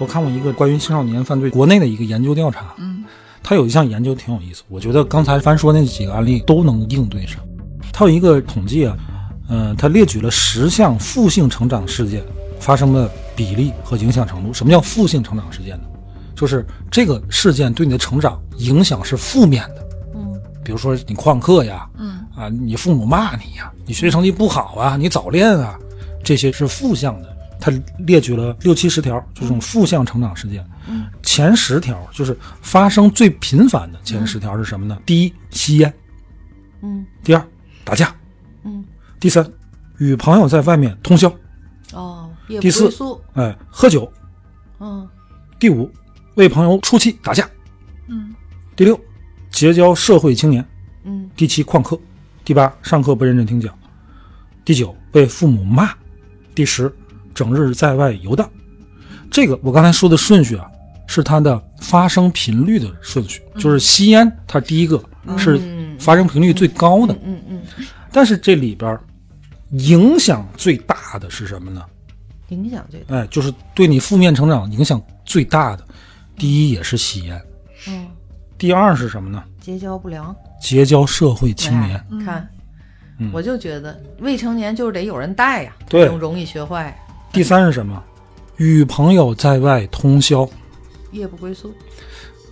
[0.02, 3.04] 我看过一个关于青少年犯罪国内的一个研究调查，嗯，
[3.44, 7.40] 他有一项研究挺有意思，我觉得刚才凡说那几个案例都能应对上。
[7.94, 8.98] 他有一个统计啊，
[9.50, 12.24] 嗯，他列举了十项负性成长事件
[12.60, 14.52] 发生的比例和影响程度。
[14.52, 15.84] 什么叫负性成长事件呢？
[16.36, 20.34] 就是这个事件对你的成长影响是负面的，嗯，
[20.64, 25.78] 比如说你旷课呀，嗯，啊，你父母骂你呀，你学习成绩不好啊，你早恋啊，
[26.24, 27.31] 这些是负向的。
[27.62, 30.68] 他列举了六七十条，就这种负向成长事件。
[30.90, 35.00] 嗯，前十条就是发生最频繁的前十条是什么呢？
[35.06, 35.94] 第一，吸烟。
[36.82, 37.06] 嗯。
[37.24, 37.48] 第二，
[37.84, 38.14] 打架。
[38.64, 38.84] 嗯。
[39.20, 39.48] 第三，
[40.00, 41.32] 与朋友在外面通宵。
[41.94, 42.28] 哦。
[42.60, 42.90] 第四，
[43.34, 44.12] 哎，喝酒。
[44.80, 45.08] 嗯。
[45.60, 45.90] 第五，
[46.34, 47.48] 为朋友出气打架。
[48.08, 48.34] 嗯。
[48.76, 49.00] 第六，
[49.52, 50.68] 结交社会青年。
[51.04, 51.30] 嗯。
[51.36, 51.98] 第七，旷课。
[52.44, 53.72] 第八，上课不认真听讲。
[54.66, 55.94] 第九，被父母骂。
[56.56, 56.92] 第十。
[57.42, 58.48] 整日在外游荡，
[59.32, 60.70] 这个我刚才说的顺序啊，
[61.08, 65.04] 是它的发生频率的顺序，就是吸烟，它第一个
[65.40, 65.60] 是
[65.98, 67.18] 发生频率最高的。
[67.24, 67.60] 嗯嗯。
[68.12, 68.96] 但是这里边
[69.72, 71.84] 影响最大的是什么呢？
[72.50, 73.16] 影响最大。
[73.16, 75.84] 哎，就是对你负面成长影响最大的，
[76.38, 77.42] 第一也是吸烟，
[77.88, 78.06] 嗯，
[78.60, 79.44] 第二是什么呢？
[79.60, 81.96] 结交不良，结交社会青年。
[81.98, 82.50] 哎看，
[83.18, 87.01] 嗯我就觉得未成年就是得有人带呀，对容容易学坏，
[87.32, 88.02] 第三是什么？
[88.58, 90.48] 与朋友在外通宵。
[91.12, 91.74] 夜不归宿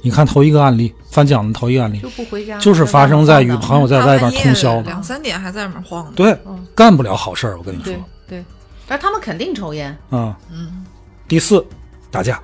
[0.02, 4.80] 你看头一个案例，翻讲的头一个案例就，不回家，就是发生在与朋友在外边通宵。
[4.82, 6.14] 两三点还在外面晃呢。
[6.16, 7.58] 对嗯，干不了好事儿。
[7.58, 8.46] 我跟你说对对，
[8.88, 10.38] 但是他们肯定抽烟，啊。
[10.50, 10.86] 嗯
[11.28, 11.64] 第四，
[12.10, 12.36] 打架；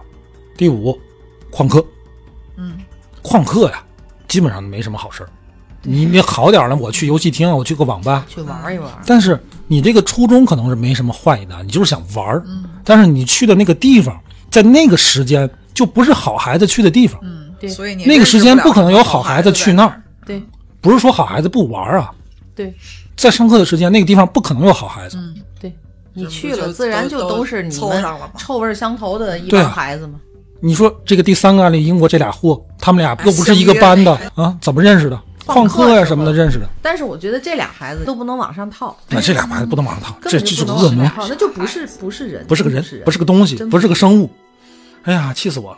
[0.55, 0.99] 第五，
[1.51, 1.83] 旷课。
[2.57, 2.77] 嗯，
[3.23, 3.83] 旷课呀，
[4.27, 5.29] 基本上没什么好事儿。
[5.81, 8.25] 你你好点儿了，我去游戏厅，我去个网吧。
[8.27, 8.91] 去玩一玩。
[9.05, 12.43] 但是你这个初衷可能是没什么坏意的，你就是想玩儿。
[12.47, 14.15] 嗯但是你去的那个地方，
[14.51, 17.19] 在那个时间就不是好孩子去的地方。
[17.23, 20.39] 嗯，对所以你那个时间不可能有好孩子去那儿，对
[20.81, 22.11] 不是说好孩子不玩儿啊。
[22.53, 22.71] 对
[23.17, 25.17] 在上课的时间，那个地方不可能有好孩子。
[25.17, 25.73] 嗯，对，
[26.13, 28.03] 你去了，自然就都都是你们
[28.37, 30.19] 臭味相投的一帮孩子嘛。
[30.59, 35.19] 你说这个第三个案例，英国这俩货，他们俩又不是一个班的啊，怎么认识的？
[35.45, 36.67] 旷课呀什么的认识的。
[36.81, 44.29] 但是我觉得这俩孩子都不能往上套，那这俩孩子不能往上套，根这这是恶魔，那就不是不是人，不是个人，不是个东西，不是个生物。
[45.03, 45.77] 哎呀，气死我了！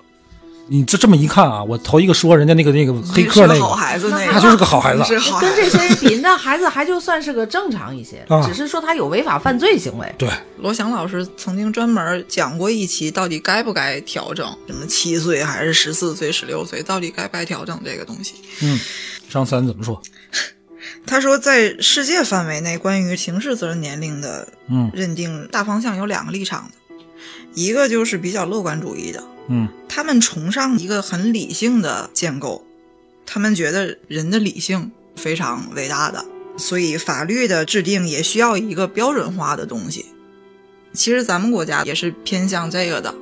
[0.70, 5.70] 你这这么一看啊，我头一个说人家那个那个黑客那个好，孩子，那个他就是个好孩子是好孩跟这。
[5.70, 10.06] 些人比，那孩子还就算是个正常一些，啊只是说他有违法犯罪行为。
[10.18, 14.46] 对，罗翔老师曾经专门讲过一期，到底该不该调整？
[14.68, 18.34] 什么七岁还是十四岁、十六岁，到底该不该调整这个东西？
[18.62, 18.78] 嗯，
[19.30, 20.02] 张三怎么说？
[21.06, 27.06] 他说，在世界范围内，关于刑事责任年龄的嗯认定大方向有两个立场的，
[27.54, 32.66] 一个就是比较乐观主义的，嗯他们崇尚一个很理性的建构，
[33.26, 36.26] 他们觉得人的理性非常伟大的，
[36.58, 40.06] 所以法律的制定也需要一个标准化的东西。
[40.94, 43.14] 其实咱们国家也是偏向这个的。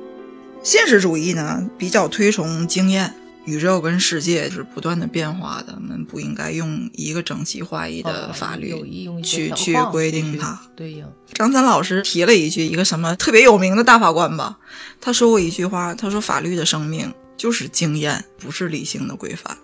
[0.62, 3.14] 现实主义呢，比较推崇经验，
[3.46, 8.74] 宇宙跟世界是不断的变化的，我们不应该用一个整齐划一的法律
[9.22, 10.60] 去去规定它。
[10.76, 11.06] 对应。
[11.32, 14.58] 张三老师提了一句，一个什么特别有名的大法官吧，
[15.00, 19.56] 他说过一句话，他说法律的生命就是经验，不是理性的规范。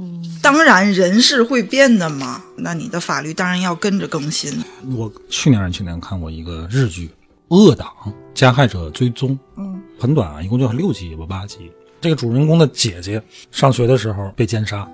[0.00, 4.52] 嗯，当然，人是会变的嘛，那你的法律当然要跟着更新。
[4.96, 7.08] 我去年还是去年看过一个日剧
[7.56, 7.88] 《恶党
[8.32, 11.70] 加害者追踪》，嗯很短啊，一共就六集吧，八集。
[12.00, 13.20] 这个主人公的姐姐
[13.50, 14.88] 上学的时候被奸杀，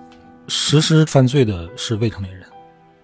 [0.49, 2.47] 实施犯罪的是未成年人，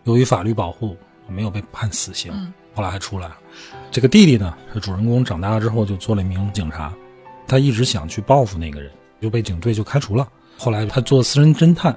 [0.04, 0.96] 由于法律保护
[1.28, 3.36] 没有被判死刑，嗯后来还出来了。
[3.90, 6.92] 这个弟弟呢，是主人公长大了之后就做了一名警察，
[7.46, 8.90] 他一直想去报复那个人，
[9.20, 10.26] 就被警队就开除了。
[10.56, 11.94] 后来他做私人侦探，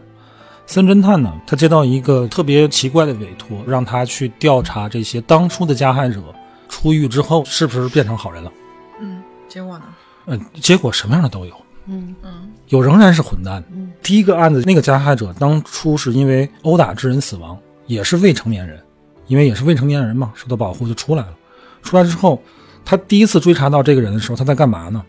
[0.65, 6.21] 私人侦探呢，他接到一个特别奇怪的委托，让他去调查这些当初的加害者
[6.67, 8.51] 出狱之后是不是变成好人了。
[8.99, 9.85] 嗯，结果呢？
[10.25, 11.55] 呃，结果什么样的都有，
[11.87, 13.63] 嗯嗯有仍然是混蛋。
[13.73, 17.57] 嗯第一个案子，那个加害者当初是因为殴打致人死亡，
[17.87, 18.81] 也是未成年人，
[19.27, 21.33] 因为也是未成年人嘛，受到保护就出来了。
[21.81, 22.41] 出来之后，
[22.83, 25.03] 他第一次追查到这个人的时候，他在干嘛呢？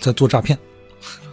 [0.00, 0.58] 在做诈骗，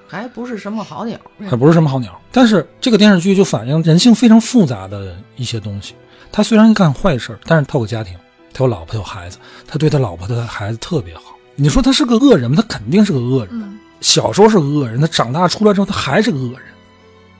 [0.07, 1.19] 还不是什么好鸟。
[1.47, 2.19] 还不是什么好鸟。
[2.31, 5.93] 但是这个电视剧就反映人性非常复杂的一些东西。
[6.31, 8.13] 他虽然干坏事儿，但是他有个家庭，
[8.53, 11.37] 他有老婆有孩子，他对他老婆他孩子特别好。
[11.55, 12.57] 你说他是个恶人吗？
[12.57, 13.49] 他肯定是个恶人。
[13.53, 16.61] 嗯小时候是个恶人，他长大出来之后他还是个恶人。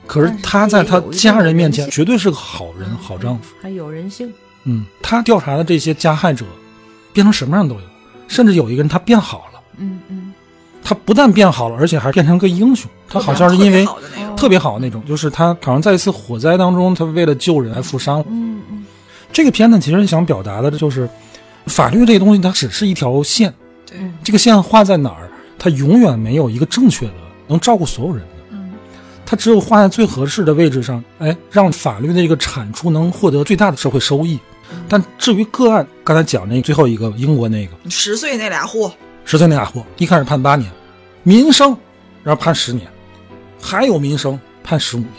[0.05, 3.53] 可是他在他家人面前绝对是个好人、好丈夫。
[3.61, 4.33] 还有人性。
[4.63, 6.45] 嗯，他调查的这些加害者，
[7.11, 7.81] 变成什么样都有，
[8.27, 10.33] 甚至有一个人他变好了，嗯嗯
[10.83, 12.89] 他不但变好了，而且还变成个英雄。
[13.09, 13.85] 他好像是因为
[14.37, 15.03] 特别好的那种。
[15.05, 18.25] 就是他好像在一次火灾当中，他为了救人还负伤了。
[18.29, 18.85] 嗯嗯
[19.33, 21.09] 这个片子其实想表达的就是，
[21.65, 23.53] 法律这个东西它只是一条线，
[23.85, 25.26] 对，嗯这个线画在哪儿，
[25.59, 27.13] 它永远没有一个正确的
[27.47, 28.33] 能照顾所有人的。
[28.51, 28.71] 嗯
[29.25, 34.39] 它只有画在最合适的位置上，哎，让法律的这个产出能获得最大的社会收益。
[34.87, 38.93] 但至于个案，刚才讲那最后一个英国那个十岁那俩货，
[39.25, 40.71] 十岁那俩货，一开始判八年，
[41.23, 41.75] 民生，
[42.23, 42.87] 然后判十年，
[43.61, 45.11] 还有民生判十五年。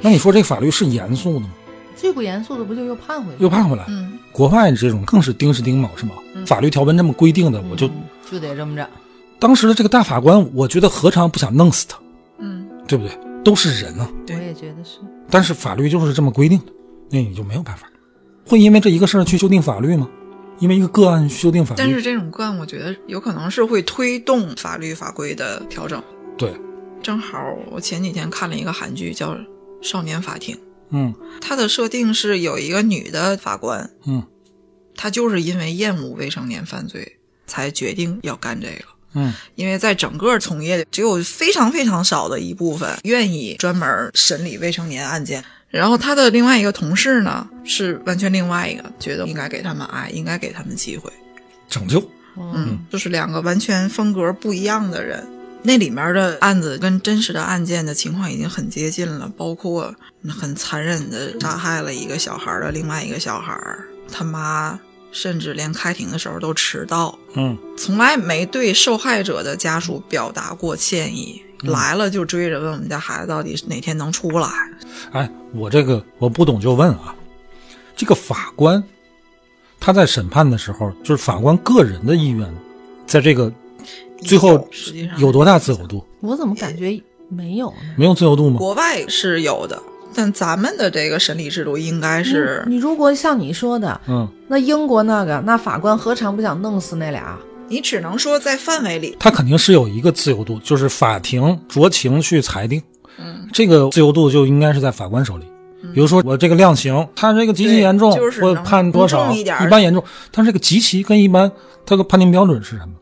[0.00, 1.50] 那你说这法律是严肃的吗？
[1.94, 3.42] 最不严肃的不就又判回去？
[3.42, 3.84] 又判回来。
[3.88, 6.12] 嗯国外这种更是丁是丁，卯是卯，
[6.46, 8.86] 法律条文这么规定的，我就嗯就得这么着。
[9.38, 11.98] 当时的这个大法官，我觉得何尝不想弄死他，
[12.38, 13.18] 嗯，对不对？
[13.44, 14.10] 都是人啊。
[14.28, 14.98] 我也觉得是。
[15.30, 16.72] 但是法律就是这么规定的，
[17.10, 17.86] 那你就没有办法。
[18.46, 20.08] 会因为这一个事儿去修订法律吗？
[20.58, 21.78] 因为一个个案修订法律？
[21.78, 26.02] 但是这种个案，我觉得有可能是会推动法律法规的调整。
[26.38, 26.54] 对，
[27.02, 27.38] 正好
[27.70, 29.34] 我前几天看了一个韩剧，叫
[29.82, 30.54] 《少年法庭》，
[30.90, 34.22] 嗯它的设定是有一个女的法官，嗯
[34.96, 38.84] 她就是因为厌恶未成年犯罪，才决定要干这个。
[39.16, 45.42] 嗯，因为在整个从业，只有非常非常少的一部分愿意专门审理未成年案件。
[45.68, 51.10] 然后他的另外一个同事呢，是完全另外一个，觉得应该给他们爱，应该给他们机会。
[51.68, 52.08] 拯救。
[52.36, 55.26] 嗯，就是两个完全风格不一样的人。
[55.62, 59.92] 那里面的案子跟真实的案件的情况已经很接近了，包括
[60.28, 63.58] 很残忍的杀害了一个小孩的另外一个小孩，
[64.12, 64.78] 他妈
[65.16, 74.46] 甚至连开庭的时候都迟到，嗯，从来没对受害者的家属表达过歉意，来了就追着问我们家孩子到底哪天能出来。
[75.12, 77.16] 哎，我这个我不懂就问啊，
[77.96, 78.84] 这个法官
[79.80, 82.46] 他在审判的时候，就是法官个人的意愿，
[83.06, 83.50] 在这个
[84.20, 86.06] 最后有实际上有多大自由度？
[86.20, 87.94] 我怎么感觉没有呢？
[87.96, 88.58] 没有自由度吗？
[88.58, 89.82] 国外是有的，
[90.16, 97.38] 但咱们的这个审理制度应该是你你如果像你说的，嗯，那英国那个，那法官何尝不想弄死那俩？
[97.68, 102.80] 你只能说在范围里，他肯定是有一个自由度，就是法庭酌情去裁定，
[103.18, 105.44] 嗯，这个自由度就应该是在法官手里。
[105.92, 109.26] 比如说我这个量刑，他这个极其严重，我对就是能判多少？
[109.26, 110.02] 重一般严重，
[110.32, 111.52] 但是这个极其跟一般，
[111.84, 112.94] 它的判定标准是什么？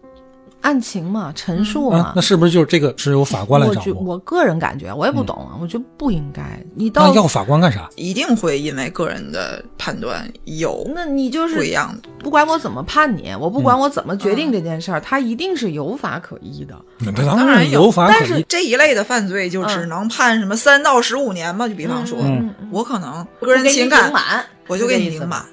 [0.65, 1.99] 案情嘛，陈述嘛。
[1.99, 4.03] 啊，那是不是就是这个是由法官来掌握？
[4.03, 6.43] 我个人感觉，我也不懂啊，我觉得不应该。
[6.75, 7.89] 你到那要法官干啥？
[7.97, 12.09] 一定会因为个人的判断有那你就是不一样的。
[12.19, 16.75] 不管我怎么判你，我不管我怎么决嗯定这件事儿，它一定是有法可依的。
[17.01, 18.45] 那当当然有有法可依但是。
[18.49, 25.45] 这一类的犯罪就只能判什么三到十五年吧，就比方说，嗯我可能个人情感，满，我就给你是这意思拧满。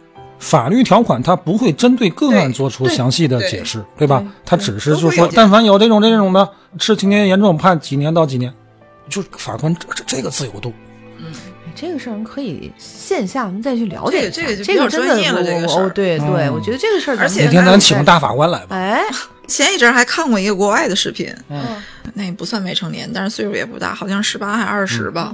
[0.41, 4.27] 法律条款它不会针对个案做出详细的解释，对吧对？
[4.43, 8.51] 它只是就是说但凡有这种这种的，是情节严重，判几年到几年，
[9.07, 10.73] 就是法官这这这个自由度。
[11.19, 11.31] 嗯
[11.73, 14.41] 这个事儿可以线下我们再去了解一下。
[14.41, 18.75] 这个这个就这个真的比较专业了这个事儿我哦对对，嗯我觉得这个事儿而且哪天咱请个大法官来吧。
[18.75, 19.01] 哎，
[19.47, 21.61] 前一阵儿还看过一个国外的视频，嗯
[22.13, 25.33] 那也不算未成年，但是岁数也不大，好像十八还二十吧。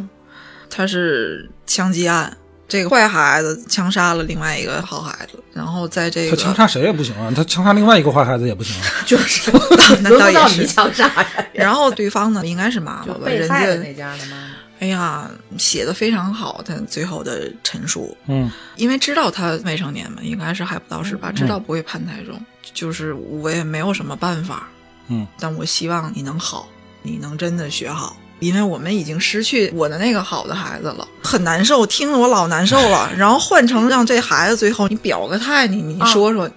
[0.70, 2.38] 他是枪击案，
[2.68, 8.88] 这个坏孩子枪杀了另外一个好孩子，然后在这个他枪杀谁也不行啊，他枪杀另外一个坏孩子也不行啊。
[9.06, 9.52] 就是
[10.04, 10.68] 那轮不到你倒也是。
[10.68, 13.60] 枪杀呀，然后对方呢，应该是妈妈吧，人家
[13.94, 14.48] 家的妈妈。
[14.80, 22.40] 哎呀写的非常好，他最后的陈述，嗯，因为知道他未成年嘛，应该是还不到十八，知道不会判太重，
[22.76, 24.68] 就是我也没有什么办法，
[25.08, 26.70] 嗯，但我希望你能好，
[27.02, 33.12] 你能真的学好，因为我们已经失去我的那个好的孩子了，很难受，听得我老难受了。
[33.18, 36.50] 然后换成让这孩子最后你表个态，你你啊说说，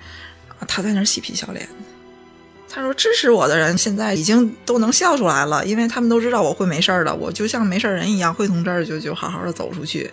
[0.68, 1.68] 他在那嬉皮笑脸。
[2.72, 10.08] 他说：“支持我的人现在已经都能笑出来了，因为他们都知道我会没事儿的，我就像没事儿人一样，会从这儿就就好好的走出去。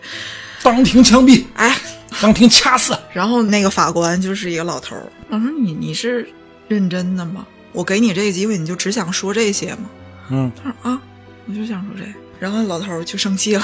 [0.64, 1.78] 当庭枪毙，哎，
[2.20, 2.98] 当庭掐死。
[3.14, 6.28] 然后那个法官就是一个老头儿，我说你你是
[6.68, 7.46] 认真的吗？
[7.74, 9.90] 我给你这个机会，你就只想说这些吗？
[10.30, 11.00] 嗯，他说啊，
[11.48, 12.10] 我就想说这个。
[12.40, 13.64] 然后老头儿就生气了。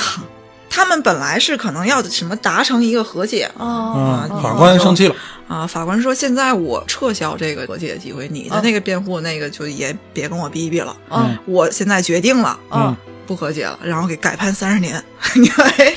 [0.69, 5.15] 他们本来是可能要什么达成一个和解哦嗯，法官生气了。
[5.47, 10.97] 啊，法官说现在我撤销这个和解的机会，你的啊那个辩护那个就也别跟我逼逼了。
[11.11, 12.95] 嗯我现在决定了嗯，
[13.27, 15.03] 不和解了，然后给改判三十年。
[15.36, 15.93] 你看，哎，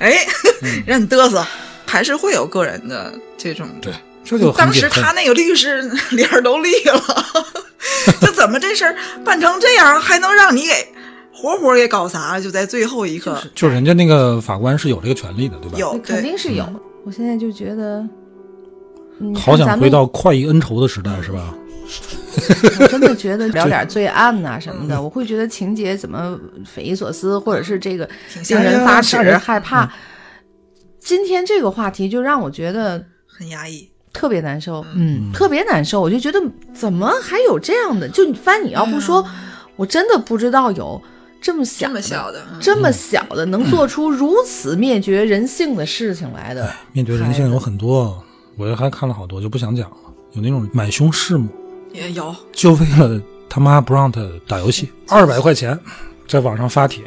[0.00, 0.26] 哎，
[0.84, 1.46] 让你嘚瑟，
[1.86, 3.92] 还是会有个人的这种对，
[4.24, 7.46] 这就很当时他那个律师脸儿都绿了，
[8.20, 8.94] 这怎么这事儿
[9.24, 10.72] 办成这样，还能让你给
[11.32, 12.40] 活活给搞砸了？
[12.40, 15.78] 就在最后一刻，就是人家那个法官是有这个权利的，对吧？
[15.78, 16.64] 有肯定是有。
[17.04, 18.06] 我现在就觉得，
[19.18, 21.54] 你好想回到快意恩仇的时代，是吧？
[22.80, 29.92] 我真的觉得 聊点罪案呐、什嗯么的，我会觉得情节怎么匪夷所思，或者是这个令挺吓人人发指、害怕。
[30.98, 33.90] 今天这个话题就让我觉得很压抑。
[34.14, 36.00] 特别难受，嗯，特别难受。
[36.00, 36.40] 我就觉得
[36.72, 38.08] 怎么还有这样的？
[38.08, 39.26] 就你翻你要不说，
[39.76, 41.02] 我真的不知道有
[41.42, 46.72] 这么小这么的小的，嗯这么小的能做出如此灭绝人性的事情来的。
[46.92, 48.24] 面对人性有很多，
[48.56, 49.96] 我还看了好多，就不想讲了。
[50.32, 51.48] 有那种买凶弑母，
[51.92, 55.78] 也有就为了他妈不让他打游戏，二百块钱，
[56.26, 57.04] 在网上发帖，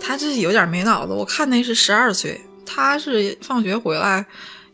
[0.00, 1.12] 他这有点没脑子。
[1.12, 4.26] 我看那是十二岁，他是放学回来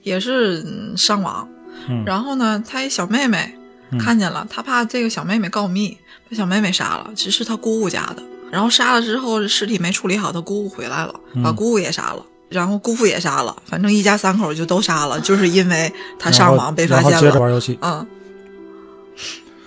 [0.03, 1.49] 也是嗯上网，
[1.89, 3.55] 嗯然后呢，他一小妹妹
[3.99, 5.97] 看见了，他怕这个小妹妹告密，
[6.29, 8.23] 把小妹妹杀了，只是他姑姑家的。
[8.51, 12.25] 然后杀了之后，尸体没处理好，他姑姑回来了，把姑姑也杀了。
[12.49, 17.21] 然后姑父也杀了，反正一家三口就都杀了， 就是因为他上网被发现了。
[17.21, 17.79] 接着玩游戏。
[17.81, 18.05] 嗯，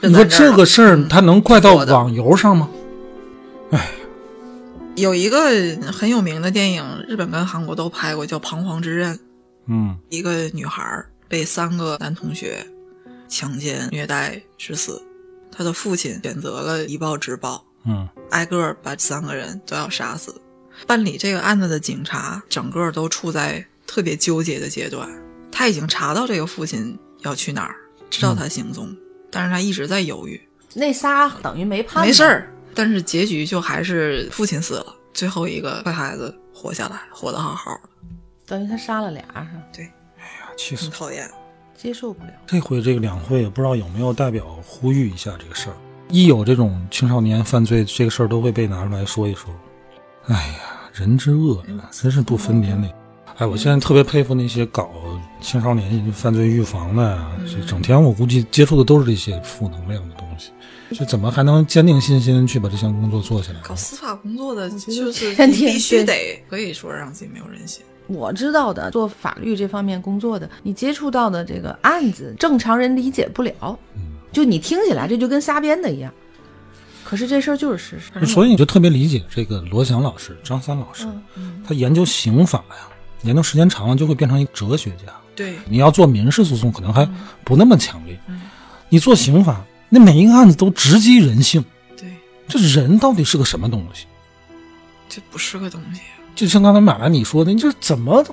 [0.01, 2.69] 你说这个事儿，嗯他能怪到网游上吗？
[3.71, 3.89] 哎
[4.95, 5.39] 有一个
[5.91, 9.15] 很有名的电影，日本跟韩国都拍过，叫《彷徨之刃》。
[9.67, 12.65] 嗯一个女孩儿被三个男同学
[13.27, 15.01] 强奸、虐待致死。
[15.51, 20.39] 她的父亲选择了以暴制暴，嗯挨个儿把三个人都要杀死。
[20.87, 25.07] 办理这个案子的警察整个都处在特别纠结的阶段。
[25.51, 27.75] 他已经查到这个父亲要去哪儿，
[28.09, 28.95] 知道他行踪，
[29.29, 30.41] 但是他一直在犹豫。
[30.73, 32.23] 那仨等于没判，没事。
[32.23, 37.89] 儿，但是结局就还是父亲死了，最后一个坏孩子活下来，活得好好的。
[38.53, 39.89] 等于他杀了俩，是吧对，
[40.55, 40.91] 气死很！
[40.91, 41.27] 讨厌。
[41.75, 42.31] 接受不了。
[42.45, 45.75] 这回这个两会也不知道有没有代表呼吁一下这个事儿。
[46.09, 49.51] 一有这种青少年犯罪这个事儿，都会被拿出来说一说。
[50.27, 52.87] 哎呀，人之恶呀，真是不分年龄。
[53.37, 54.91] 哎，我现在特别佩服那些搞
[55.41, 60.51] 青少年犯罪预防的呀，这整天我估计接触的都是这些负能量的东西。
[60.91, 63.59] 这怎么还能坚定信心去把这项工作做起来？
[63.63, 67.83] 搞司法工作的就是天天你必须得可以说让自己没有人性。
[68.13, 73.77] 我知道的，做法律这方面工作的，你接触到的这个案子，正常人理解不了。
[74.31, 76.11] 就你听起来这就跟瞎编的一样，
[77.03, 78.25] 可是这事儿就是事实。
[78.25, 81.07] 所以你就特别理解这个罗翔老师、张三老师，
[81.67, 82.87] 他研究刑法呀，
[83.23, 85.13] 研究时间长了就会变成一个哲学家。
[85.35, 87.07] 对，你要做民事诉讼，可能还
[87.43, 88.19] 不那么强烈。
[88.89, 91.63] 你做刑法，那每一个案子都直击人性，
[91.97, 92.07] 对，
[92.47, 94.05] 这人到底是个什么东西？
[95.09, 96.01] 这不是个东西。
[96.35, 98.23] 就像刚才马兰你说的，你这怎么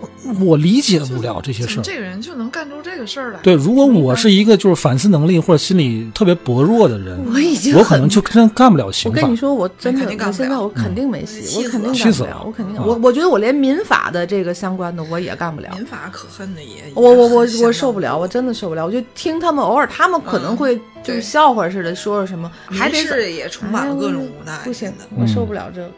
[0.40, 1.82] 我理解不了这些事儿？
[1.82, 3.40] 这个人就能干出这个事儿来？
[3.42, 9.36] 对，如果我是一个就是反思能力或者心理特别薄弱的人，我已经我可能就真干不了刑法我跟你。
[9.36, 15.70] 说，我真的现在我肯定没戏，我肯定了干不了气死了，我肯定我我觉得我连民法的这个相关的我也干不了。
[15.74, 18.86] 民法可恨的也，我我我我受不了，我真的受不了。
[18.86, 24.58] 我就听他们偶尔，他们可能嗯会就是笑话似的说说什么，还得民事也充满了各种无奈。
[24.64, 25.90] 不行的，我受不了这个，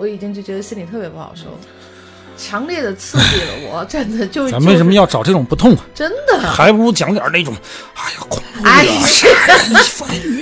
[0.00, 1.44] 我已经就觉得心里特别不好受，
[2.38, 5.84] 强烈的刺激了我，真的就咱为什么要要找这种不痛快？
[5.94, 6.38] 真的？
[6.40, 7.54] 还不如讲点那种，
[7.94, 9.58] 哎呀，恐怖哎的杀人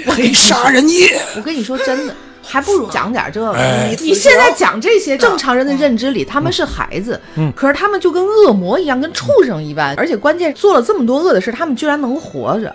[0.05, 1.21] 犯杀人夜。
[1.37, 2.15] 我跟你说真的。
[2.51, 3.53] 还不如讲点这个。
[3.53, 12.75] 哎你现在讲这些，正常人的认知里，他们是孩子，嗯可是他们就跟恶魔一样，跟畜生一般，而且关键做了这么多恶的事，他们居然能活着。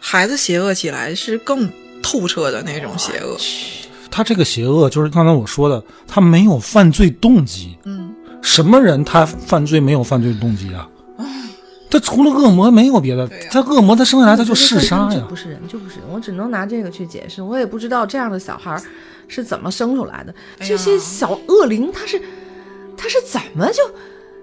[0.00, 1.70] 孩子邪恶起来是更
[2.02, 3.36] 透彻的那种邪恶。
[4.14, 7.76] 他这个邪恶就是刚才我说的，他没有犯罪动机。
[7.82, 10.88] 嗯，什么人他犯罪没有犯罪动机啊？
[11.90, 15.34] 他除了恶魔没有别的他恶魔他生下来他就嗜杀呀不。
[15.34, 16.04] 是人，就不是人。
[16.12, 18.80] 我只能拿这个去解释，我也不知道这样的小孩儿
[19.26, 20.32] 是怎么生出来的。
[20.58, 22.22] 哎这些小恶灵，他是
[22.96, 23.82] 他是怎么就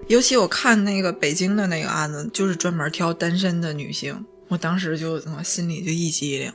[0.08, 6.52] 尤其我看那个北京的那个案子，就是专门挑单身的女性，我当时就我心里就一激灵，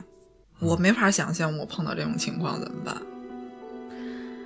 [0.60, 2.96] 我没法想象我碰到这种情况怎么办。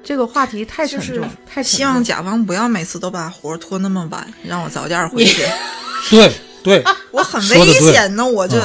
[0.05, 2.03] 这个话题太沉就是重，太沉希望。
[2.03, 5.45] 甲方不要每次都把活儿拖那么晚，让我早点回去。
[6.11, 6.33] 对
[6.63, 8.61] 对，我很危险呢，我这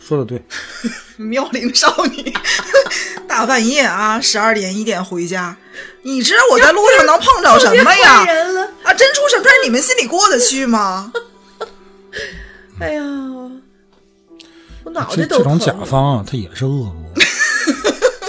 [0.00, 0.42] 说的对。
[1.16, 2.34] 妙龄少女，
[3.26, 5.56] 大半夜啊，十二点一点回家，
[6.02, 8.24] 你知道我在路上能碰着什么呀？
[8.84, 11.12] 啊，真出什么事儿你们心里过得去吗？
[12.80, 13.02] 哎呀，
[14.88, 15.74] 我脑这袋都这种甲。
[15.84, 16.94] 方啊，他也是恶魔，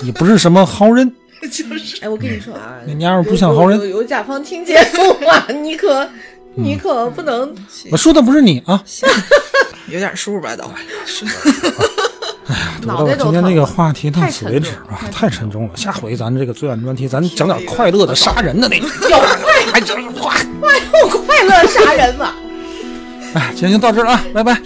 [0.04, 1.10] 也不是什么好人。
[1.44, 6.06] 就是哎，我跟你说啊，那娘们儿不像好人有甲方听节目啊，你可
[6.56, 7.56] 你可不能
[7.92, 8.84] 我说的不是你啊。
[9.88, 10.66] 有点数吧，都
[11.08, 11.24] 是。
[12.82, 15.78] 得了，脑袋都今天这个话题到此为止吧，太沉重了。
[15.78, 18.90] 下回咱这个罪案专题，咱讲点快乐的杀人的那种。
[19.10, 20.36] 有快哎，这哇，
[21.02, 22.34] 有快乐杀人嘛？
[23.34, 24.60] 哎，今天就到这儿了啊，拜拜。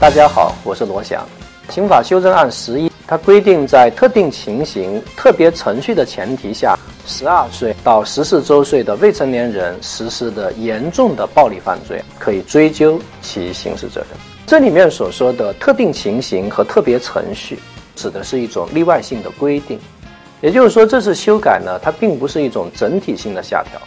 [0.00, 1.26] 大家好，我是罗翔。
[1.70, 14.10] 刑法修正案十一，它规定在特定情形、特别程序的前提下，十二岁到十四周岁的未成年人实施的严重的暴力犯罪，可以追究其刑事责任。
[14.46, 17.58] 这里面所说的特定情形和特别程序，
[17.96, 19.80] 指的是一种例外性的规定。
[20.40, 23.80] 也就是说，这次修改呢，它并不是一种整体性的下调，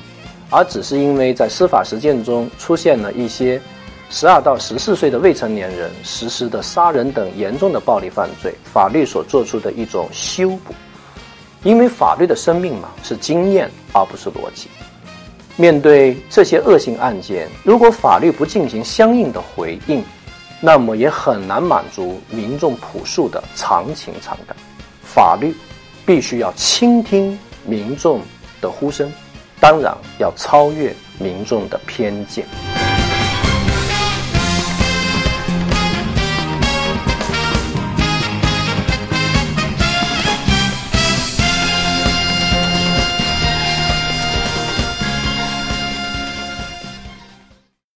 [0.49, 3.61] 而只是因为在司法实践中出现了一些
[4.11, 10.73] 十二到十四岁的未成年人实施的杀人等严重的暴力犯罪，法律所做出的一种修补。
[11.63, 14.67] 因为法律的生命嘛是经验而不是逻辑。
[15.55, 20.03] 面对这些恶性案件，如果法律不进行相应的回应，
[20.59, 24.55] 那么也很难满足民众朴素的常情常感。
[25.03, 25.55] 法律
[26.05, 28.19] 必须要倾听民众
[28.59, 29.09] 的呼声，
[29.59, 32.45] 当然要超越民众的偏见。